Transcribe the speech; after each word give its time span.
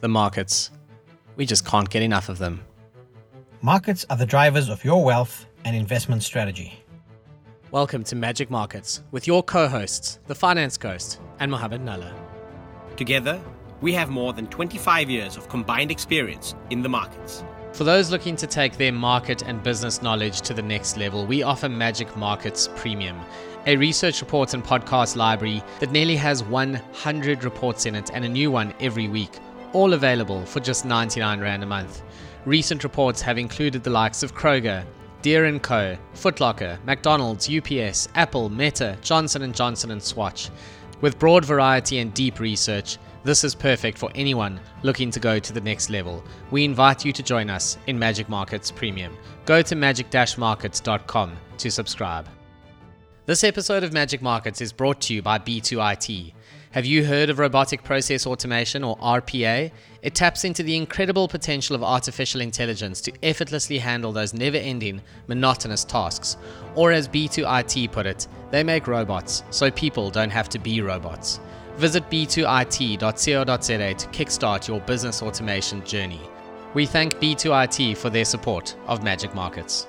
the 0.00 0.08
markets. 0.08 0.70
We 1.36 1.44
just 1.44 1.66
can't 1.66 1.88
get 1.88 2.02
enough 2.02 2.28
of 2.28 2.38
them. 2.38 2.64
Markets 3.60 4.06
are 4.08 4.16
the 4.16 4.26
drivers 4.26 4.68
of 4.70 4.82
your 4.84 5.04
wealth 5.04 5.46
and 5.64 5.76
investment 5.76 6.22
strategy. 6.22 6.82
Welcome 7.70 8.02
to 8.04 8.16
Magic 8.16 8.50
Markets 8.50 9.02
with 9.10 9.26
your 9.26 9.42
co 9.42 9.68
hosts, 9.68 10.18
the 10.26 10.34
Finance 10.34 10.78
Ghost 10.78 11.20
and 11.38 11.50
Mohammed 11.50 11.82
Nalla. 11.82 12.12
Together, 12.96 13.40
we 13.82 13.92
have 13.92 14.08
more 14.08 14.32
than 14.32 14.46
25 14.46 15.10
years 15.10 15.36
of 15.36 15.48
combined 15.48 15.90
experience 15.90 16.54
in 16.70 16.82
the 16.82 16.88
markets. 16.88 17.44
For 17.72 17.84
those 17.84 18.10
looking 18.10 18.36
to 18.36 18.46
take 18.46 18.76
their 18.76 18.92
market 18.92 19.42
and 19.42 19.62
business 19.62 20.02
knowledge 20.02 20.40
to 20.42 20.54
the 20.54 20.62
next 20.62 20.96
level, 20.96 21.26
we 21.26 21.42
offer 21.42 21.68
Magic 21.68 22.14
Markets 22.16 22.68
Premium, 22.74 23.20
a 23.66 23.76
research 23.76 24.20
report 24.20 24.54
and 24.54 24.64
podcast 24.64 25.14
library 25.14 25.62
that 25.78 25.92
nearly 25.92 26.16
has 26.16 26.42
100 26.42 27.44
reports 27.44 27.86
in 27.86 27.94
it 27.94 28.10
and 28.12 28.24
a 28.24 28.28
new 28.28 28.50
one 28.50 28.74
every 28.80 29.06
week, 29.06 29.38
all 29.72 29.94
available 29.94 30.44
for 30.44 30.60
just 30.60 30.84
99 30.84 31.40
Rand 31.40 31.62
a 31.62 31.66
month. 31.66 32.02
Recent 32.46 32.84
reports 32.84 33.20
have 33.22 33.38
included 33.38 33.82
the 33.82 33.90
likes 33.90 34.22
of 34.22 34.34
Kroger, 34.34 34.84
Deere 35.22 35.58
& 35.58 35.60
Co, 35.60 35.96
Footlocker, 36.14 36.82
McDonald's, 36.84 37.50
UPS, 37.50 38.08
Apple, 38.14 38.48
Meta, 38.48 38.96
Johnson 39.02 39.52
& 39.52 39.54
Johnson 39.54 39.90
and 39.90 40.02
Swatch. 40.02 40.50
With 41.00 41.18
broad 41.18 41.44
variety 41.44 41.98
and 41.98 42.12
deep 42.14 42.40
research, 42.40 42.98
this 43.22 43.44
is 43.44 43.54
perfect 43.54 43.98
for 43.98 44.10
anyone 44.14 44.58
looking 44.82 45.10
to 45.10 45.20
go 45.20 45.38
to 45.38 45.52
the 45.52 45.60
next 45.60 45.90
level. 45.90 46.24
We 46.50 46.64
invite 46.64 47.04
you 47.04 47.12
to 47.12 47.22
join 47.22 47.50
us 47.50 47.76
in 47.86 47.98
Magic 47.98 48.30
Markets 48.30 48.70
Premium. 48.70 49.14
Go 49.44 49.60
to 49.60 49.76
magic-markets.com 49.76 51.36
to 51.58 51.70
subscribe. 51.70 52.28
This 53.26 53.44
episode 53.44 53.84
of 53.84 53.92
Magic 53.92 54.22
Markets 54.22 54.62
is 54.62 54.72
brought 54.72 55.02
to 55.02 55.14
you 55.14 55.20
by 55.20 55.38
B2IT. 55.38 56.32
Have 56.72 56.86
you 56.86 57.04
heard 57.04 57.30
of 57.30 57.40
robotic 57.40 57.82
process 57.82 58.28
automation 58.28 58.84
or 58.84 58.96
RPA? 58.98 59.72
It 60.02 60.14
taps 60.14 60.44
into 60.44 60.62
the 60.62 60.76
incredible 60.76 61.26
potential 61.26 61.74
of 61.74 61.82
artificial 61.82 62.40
intelligence 62.40 63.00
to 63.00 63.12
effortlessly 63.24 63.78
handle 63.78 64.12
those 64.12 64.32
never 64.32 64.56
ending, 64.56 65.02
monotonous 65.26 65.82
tasks. 65.82 66.36
Or, 66.76 66.92
as 66.92 67.08
B2IT 67.08 67.90
put 67.90 68.06
it, 68.06 68.28
they 68.52 68.62
make 68.62 68.86
robots 68.86 69.42
so 69.50 69.68
people 69.68 70.10
don't 70.10 70.30
have 70.30 70.48
to 70.50 70.60
be 70.60 70.80
robots. 70.80 71.40
Visit 71.74 72.08
b2it.co.za 72.08 73.94
to 73.94 74.06
kickstart 74.08 74.68
your 74.68 74.78
business 74.82 75.22
automation 75.22 75.84
journey. 75.84 76.20
We 76.74 76.86
thank 76.86 77.16
B2IT 77.16 77.96
for 77.96 78.10
their 78.10 78.24
support 78.24 78.76
of 78.86 79.02
Magic 79.02 79.34
Markets. 79.34 79.88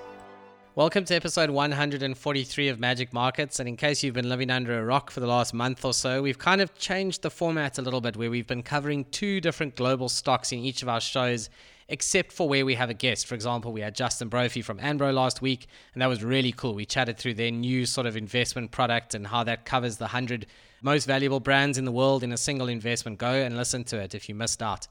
Welcome 0.73 1.03
to 1.03 1.15
episode 1.15 1.49
143 1.49 2.69
of 2.69 2.79
Magic 2.79 3.11
Markets. 3.11 3.59
And 3.59 3.67
in 3.67 3.75
case 3.75 4.03
you've 4.03 4.13
been 4.13 4.29
living 4.29 4.49
under 4.49 4.79
a 4.79 4.85
rock 4.85 5.11
for 5.11 5.19
the 5.19 5.27
last 5.27 5.53
month 5.53 5.83
or 5.83 5.93
so, 5.93 6.21
we've 6.21 6.39
kind 6.39 6.61
of 6.61 6.73
changed 6.75 7.23
the 7.23 7.29
format 7.29 7.77
a 7.77 7.81
little 7.81 7.99
bit 7.99 8.15
where 8.15 8.31
we've 8.31 8.47
been 8.47 8.63
covering 8.63 9.03
two 9.11 9.41
different 9.41 9.75
global 9.75 10.07
stocks 10.07 10.53
in 10.53 10.59
each 10.59 10.81
of 10.81 10.87
our 10.87 11.01
shows, 11.01 11.49
except 11.89 12.31
for 12.31 12.47
where 12.47 12.65
we 12.65 12.75
have 12.75 12.89
a 12.89 12.93
guest. 12.93 13.27
For 13.27 13.35
example, 13.35 13.73
we 13.73 13.81
had 13.81 13.95
Justin 13.95 14.29
Brophy 14.29 14.61
from 14.61 14.79
Anbro 14.79 15.13
last 15.13 15.41
week, 15.41 15.67
and 15.93 16.01
that 16.01 16.07
was 16.07 16.23
really 16.23 16.53
cool. 16.53 16.73
We 16.73 16.85
chatted 16.85 17.17
through 17.17 17.33
their 17.33 17.51
new 17.51 17.85
sort 17.85 18.07
of 18.07 18.15
investment 18.15 18.71
product 18.71 19.13
and 19.13 19.27
how 19.27 19.43
that 19.43 19.65
covers 19.65 19.97
the 19.97 20.05
100 20.05 20.45
most 20.81 21.05
valuable 21.05 21.41
brands 21.41 21.77
in 21.77 21.83
the 21.83 21.91
world 21.91 22.23
in 22.23 22.31
a 22.31 22.37
single 22.37 22.69
investment. 22.69 23.17
Go 23.17 23.33
and 23.33 23.57
listen 23.57 23.83
to 23.83 23.97
it 23.97 24.15
if 24.15 24.29
you 24.29 24.35
missed 24.35 24.63
out. 24.63 24.87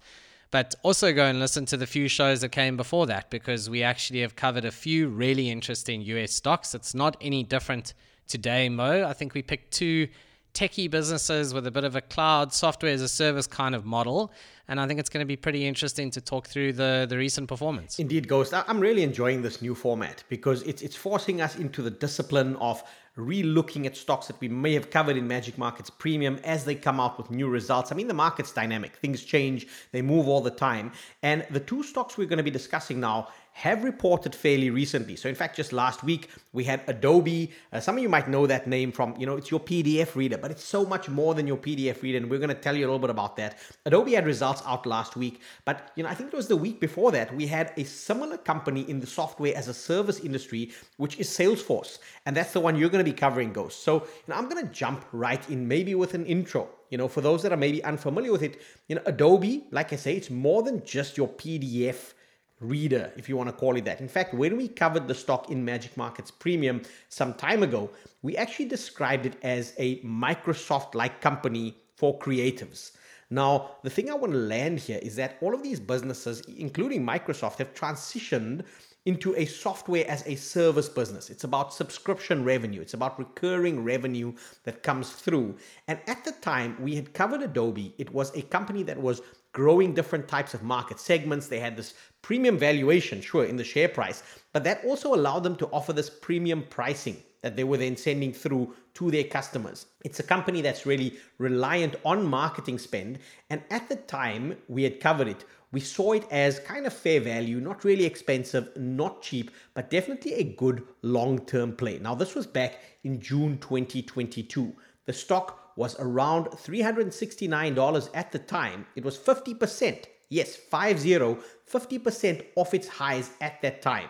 But 0.50 0.74
also 0.82 1.12
go 1.12 1.26
and 1.26 1.38
listen 1.38 1.64
to 1.66 1.76
the 1.76 1.86
few 1.86 2.08
shows 2.08 2.40
that 2.40 2.50
came 2.50 2.76
before 2.76 3.06
that 3.06 3.30
because 3.30 3.70
we 3.70 3.82
actually 3.82 4.20
have 4.22 4.34
covered 4.34 4.64
a 4.64 4.72
few 4.72 5.08
really 5.08 5.48
interesting 5.48 6.02
US 6.02 6.32
stocks. 6.32 6.74
It's 6.74 6.94
not 6.94 7.16
any 7.20 7.44
different 7.44 7.94
today, 8.26 8.68
Mo. 8.68 9.04
I 9.04 9.12
think 9.12 9.34
we 9.34 9.42
picked 9.42 9.72
two 9.72 10.08
techie 10.54 10.90
businesses 10.90 11.54
with 11.54 11.66
a 11.66 11.70
bit 11.70 11.84
of 11.84 11.94
a 11.94 12.00
cloud 12.00 12.52
software 12.52 12.92
as 12.92 13.02
a 13.02 13.08
service 13.08 13.46
kind 13.46 13.74
of 13.74 13.84
model. 13.84 14.32
And 14.70 14.80
I 14.80 14.86
think 14.86 15.00
it's 15.00 15.08
going 15.08 15.22
to 15.22 15.26
be 15.26 15.36
pretty 15.36 15.66
interesting 15.66 16.12
to 16.12 16.20
talk 16.20 16.46
through 16.46 16.74
the, 16.74 17.04
the 17.08 17.18
recent 17.18 17.48
performance. 17.48 17.98
Indeed, 17.98 18.28
Ghost. 18.28 18.54
I'm 18.54 18.78
really 18.78 19.02
enjoying 19.02 19.42
this 19.42 19.60
new 19.60 19.74
format 19.74 20.22
because 20.28 20.62
it's, 20.62 20.80
it's 20.80 20.94
forcing 20.94 21.40
us 21.40 21.56
into 21.56 21.82
the 21.82 21.90
discipline 21.90 22.54
of 22.56 22.80
re-looking 23.16 23.86
at 23.86 23.96
stocks 23.96 24.28
that 24.28 24.40
we 24.40 24.48
may 24.48 24.72
have 24.74 24.90
covered 24.90 25.16
in 25.16 25.26
Magic 25.26 25.58
Markets 25.58 25.90
Premium 25.90 26.38
as 26.44 26.64
they 26.64 26.76
come 26.76 27.00
out 27.00 27.18
with 27.18 27.30
new 27.30 27.48
results. 27.48 27.90
I 27.90 27.96
mean, 27.96 28.06
the 28.06 28.14
market's 28.14 28.52
dynamic. 28.52 28.94
Things 28.96 29.24
change. 29.24 29.66
They 29.90 30.02
move 30.02 30.28
all 30.28 30.40
the 30.40 30.50
time. 30.50 30.92
And 31.22 31.44
the 31.50 31.60
two 31.60 31.82
stocks 31.82 32.16
we're 32.16 32.28
going 32.28 32.38
to 32.38 32.44
be 32.44 32.50
discussing 32.50 33.00
now 33.00 33.28
have 33.52 33.82
reported 33.82 34.34
fairly 34.34 34.70
recently. 34.70 35.16
So, 35.16 35.28
in 35.28 35.34
fact, 35.34 35.56
just 35.56 35.72
last 35.72 36.04
week 36.04 36.30
we 36.52 36.64
had 36.64 36.82
Adobe. 36.86 37.50
Uh, 37.72 37.80
some 37.80 37.96
of 37.96 38.02
you 38.02 38.08
might 38.08 38.28
know 38.28 38.46
that 38.46 38.66
name 38.66 38.92
from, 38.92 39.14
you 39.18 39.26
know, 39.26 39.36
it's 39.36 39.50
your 39.50 39.60
PDF 39.60 40.14
reader, 40.14 40.38
but 40.38 40.50
it's 40.50 40.64
so 40.64 40.86
much 40.86 41.08
more 41.08 41.34
than 41.34 41.46
your 41.46 41.56
PDF 41.56 42.00
reader. 42.02 42.18
And 42.18 42.30
we're 42.30 42.38
going 42.38 42.48
to 42.48 42.54
tell 42.54 42.76
you 42.76 42.84
a 42.84 42.88
little 42.88 43.00
bit 43.00 43.10
about 43.10 43.36
that. 43.36 43.58
Adobe 43.86 44.14
had 44.14 44.24
results 44.24 44.59
out 44.66 44.86
last 44.86 45.16
week, 45.16 45.40
but, 45.64 45.92
you 45.96 46.02
know, 46.02 46.08
I 46.08 46.14
think 46.14 46.32
it 46.32 46.36
was 46.36 46.48
the 46.48 46.56
week 46.56 46.80
before 46.80 47.12
that 47.12 47.34
we 47.34 47.46
had 47.46 47.72
a 47.76 47.84
similar 47.84 48.36
company 48.36 48.88
in 48.88 49.00
the 49.00 49.06
software 49.06 49.56
as 49.56 49.68
a 49.68 49.74
service 49.74 50.20
industry, 50.20 50.72
which 50.96 51.18
is 51.18 51.28
Salesforce. 51.28 51.98
And 52.26 52.36
that's 52.36 52.52
the 52.52 52.60
one 52.60 52.76
you're 52.76 52.90
going 52.90 53.04
to 53.04 53.10
be 53.10 53.16
covering, 53.16 53.52
Ghost. 53.52 53.82
So, 53.82 53.94
you 53.94 54.28
know, 54.28 54.36
I'm 54.36 54.48
going 54.48 54.64
to 54.64 54.72
jump 54.72 55.04
right 55.12 55.48
in, 55.50 55.66
maybe 55.66 55.94
with 55.94 56.14
an 56.14 56.26
intro. 56.26 56.68
You 56.90 56.98
know, 56.98 57.08
for 57.08 57.20
those 57.20 57.42
that 57.42 57.52
are 57.52 57.56
maybe 57.56 57.82
unfamiliar 57.84 58.32
with 58.32 58.42
it, 58.42 58.60
you 58.88 58.96
know, 58.96 59.02
Adobe, 59.06 59.66
like 59.70 59.92
I 59.92 59.96
say, 59.96 60.14
it's 60.14 60.30
more 60.30 60.62
than 60.62 60.84
just 60.84 61.16
your 61.16 61.28
PDF 61.28 62.14
reader, 62.60 63.10
if 63.16 63.28
you 63.28 63.36
want 63.36 63.48
to 63.48 63.54
call 63.54 63.76
it 63.76 63.84
that. 63.86 64.00
In 64.00 64.08
fact, 64.08 64.34
when 64.34 64.56
we 64.56 64.68
covered 64.68 65.08
the 65.08 65.14
stock 65.14 65.50
in 65.50 65.64
Magic 65.64 65.96
Markets 65.96 66.30
Premium 66.30 66.82
some 67.08 67.34
time 67.34 67.62
ago, 67.62 67.90
we 68.22 68.36
actually 68.36 68.66
described 68.66 69.24
it 69.26 69.34
as 69.42 69.72
a 69.78 70.00
Microsoft 70.00 70.94
like 70.94 71.20
company 71.20 71.74
for 71.96 72.18
creatives. 72.18 72.92
Now, 73.30 73.76
the 73.84 73.90
thing 73.90 74.10
I 74.10 74.14
want 74.14 74.32
to 74.32 74.38
land 74.38 74.80
here 74.80 74.98
is 75.00 75.14
that 75.16 75.38
all 75.40 75.54
of 75.54 75.62
these 75.62 75.78
businesses, 75.78 76.40
including 76.58 77.06
Microsoft, 77.06 77.58
have 77.58 77.74
transitioned 77.74 78.64
into 79.06 79.34
a 79.36 79.46
software 79.46 80.04
as 80.08 80.26
a 80.26 80.34
service 80.34 80.88
business. 80.88 81.30
It's 81.30 81.44
about 81.44 81.72
subscription 81.72 82.44
revenue, 82.44 82.82
it's 82.82 82.94
about 82.94 83.18
recurring 83.18 83.82
revenue 83.82 84.34
that 84.64 84.82
comes 84.82 85.10
through. 85.10 85.56
And 85.88 86.00
at 86.06 86.24
the 86.24 86.32
time 86.32 86.76
we 86.80 86.96
had 86.96 87.14
covered 87.14 87.42
Adobe, 87.42 87.94
it 87.98 88.12
was 88.12 88.36
a 88.36 88.42
company 88.42 88.82
that 88.82 89.00
was 89.00 89.22
growing 89.52 89.94
different 89.94 90.28
types 90.28 90.52
of 90.52 90.62
market 90.62 91.00
segments. 91.00 91.46
They 91.46 91.60
had 91.60 91.76
this 91.76 91.94
premium 92.22 92.58
valuation, 92.58 93.20
sure, 93.20 93.44
in 93.44 93.56
the 93.56 93.64
share 93.64 93.88
price, 93.88 94.22
but 94.52 94.64
that 94.64 94.84
also 94.84 95.14
allowed 95.14 95.44
them 95.44 95.56
to 95.56 95.66
offer 95.68 95.92
this 95.92 96.10
premium 96.10 96.64
pricing 96.68 97.22
that 97.42 97.56
they 97.56 97.64
were 97.64 97.76
then 97.76 97.96
sending 97.96 98.32
through 98.32 98.74
to 98.94 99.10
their 99.10 99.24
customers. 99.24 99.86
It's 100.04 100.20
a 100.20 100.24
company 100.24 100.60
that's 100.60 100.86
really 100.86 101.16
reliant 101.38 101.96
on 102.04 102.26
marketing 102.26 102.78
spend. 102.78 103.18
And 103.48 103.62
at 103.70 103.88
the 103.88 103.96
time 103.96 104.56
we 104.68 104.82
had 104.82 105.00
covered 105.00 105.28
it, 105.28 105.44
we 105.72 105.80
saw 105.80 106.12
it 106.12 106.26
as 106.30 106.58
kind 106.58 106.86
of 106.86 106.92
fair 106.92 107.20
value, 107.20 107.60
not 107.60 107.84
really 107.84 108.04
expensive, 108.04 108.76
not 108.76 109.22
cheap, 109.22 109.50
but 109.74 109.90
definitely 109.90 110.34
a 110.34 110.44
good 110.44 110.82
long 111.02 111.38
term 111.46 111.76
play. 111.76 111.98
Now, 111.98 112.14
this 112.14 112.34
was 112.34 112.46
back 112.46 112.80
in 113.04 113.20
June 113.20 113.58
2022. 113.58 114.74
The 115.06 115.12
stock 115.12 115.72
was 115.76 115.98
around 116.00 116.46
$369 116.46 118.10
at 118.14 118.32
the 118.32 118.38
time. 118.38 118.86
It 118.96 119.04
was 119.04 119.16
50%, 119.16 120.04
yes, 120.28 120.56
50, 120.56 121.38
50% 121.70 122.46
off 122.56 122.74
its 122.74 122.88
highs 122.88 123.30
at 123.40 123.62
that 123.62 123.80
time. 123.80 124.08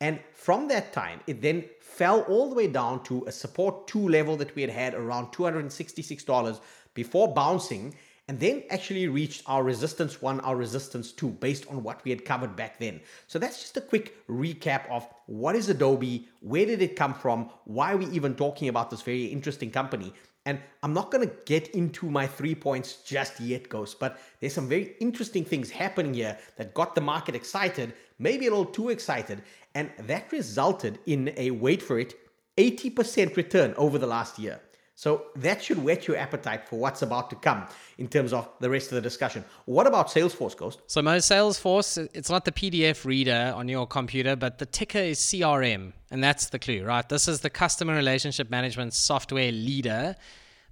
And 0.00 0.20
from 0.32 0.68
that 0.68 0.92
time, 0.92 1.20
it 1.26 1.42
then 1.42 1.64
fell 1.80 2.20
all 2.22 2.48
the 2.48 2.54
way 2.54 2.68
down 2.68 3.02
to 3.04 3.24
a 3.26 3.32
support 3.32 3.88
two 3.88 4.08
level 4.08 4.36
that 4.36 4.54
we 4.54 4.62
had 4.62 4.70
had 4.70 4.94
around 4.94 5.32
$266 5.32 6.60
before 6.94 7.34
bouncing 7.34 7.94
and 8.28 8.38
then 8.38 8.62
actually 8.68 9.08
reached 9.08 9.42
our 9.46 9.64
resistance 9.64 10.20
one, 10.20 10.38
our 10.40 10.54
resistance 10.54 11.12
two, 11.12 11.30
based 11.30 11.66
on 11.68 11.82
what 11.82 12.04
we 12.04 12.10
had 12.10 12.26
covered 12.26 12.54
back 12.54 12.78
then. 12.78 13.00
So 13.26 13.38
that's 13.38 13.60
just 13.60 13.78
a 13.78 13.80
quick 13.80 14.26
recap 14.28 14.88
of 14.90 15.08
what 15.26 15.56
is 15.56 15.70
Adobe, 15.70 16.28
where 16.40 16.66
did 16.66 16.82
it 16.82 16.94
come 16.94 17.14
from, 17.14 17.50
why 17.64 17.94
are 17.94 17.96
we 17.96 18.06
even 18.08 18.34
talking 18.34 18.68
about 18.68 18.90
this 18.90 19.00
very 19.00 19.24
interesting 19.24 19.70
company. 19.70 20.12
And 20.44 20.60
I'm 20.82 20.94
not 20.94 21.10
going 21.10 21.26
to 21.26 21.34
get 21.46 21.68
into 21.68 22.08
my 22.10 22.26
three 22.26 22.54
points 22.54 23.02
just 23.02 23.40
yet, 23.40 23.68
Ghost, 23.68 23.98
but 23.98 24.18
there's 24.40 24.54
some 24.54 24.68
very 24.68 24.94
interesting 25.00 25.44
things 25.44 25.70
happening 25.70 26.14
here 26.14 26.38
that 26.56 26.74
got 26.74 26.94
the 26.94 27.00
market 27.00 27.34
excited, 27.34 27.94
maybe 28.18 28.46
a 28.46 28.50
little 28.50 28.64
too 28.64 28.88
excited, 28.90 29.42
and 29.78 29.92
that 30.08 30.32
resulted 30.32 30.98
in 31.06 31.32
a 31.36 31.52
wait 31.52 31.80
for 31.80 32.00
it 32.00 32.10
80% 32.56 33.36
return 33.36 33.74
over 33.76 33.96
the 33.96 34.08
last 34.08 34.36
year. 34.36 34.60
So 34.96 35.26
that 35.36 35.62
should 35.62 35.78
whet 35.84 36.08
your 36.08 36.16
appetite 36.16 36.68
for 36.68 36.76
what's 36.80 37.02
about 37.02 37.30
to 37.30 37.36
come 37.36 37.60
in 37.98 38.08
terms 38.08 38.32
of 38.32 38.48
the 38.58 38.68
rest 38.68 38.86
of 38.90 38.96
the 38.96 39.00
discussion. 39.00 39.44
What 39.66 39.86
about 39.86 40.08
Salesforce, 40.08 40.56
Ghost? 40.56 40.80
So 40.88 41.00
most 41.00 41.30
Salesforce, 41.30 42.08
it's 42.12 42.28
not 42.28 42.44
the 42.44 42.50
PDF 42.50 43.04
reader 43.04 43.52
on 43.54 43.68
your 43.68 43.86
computer, 43.86 44.34
but 44.34 44.58
the 44.58 44.66
ticker 44.66 44.98
is 44.98 45.20
CRM, 45.20 45.92
and 46.10 46.24
that's 46.24 46.48
the 46.48 46.58
clue, 46.58 46.82
right? 46.82 47.08
This 47.08 47.28
is 47.28 47.38
the 47.42 47.50
customer 47.50 47.94
relationship 47.94 48.50
management 48.50 48.92
software 48.94 49.52
leader. 49.52 50.16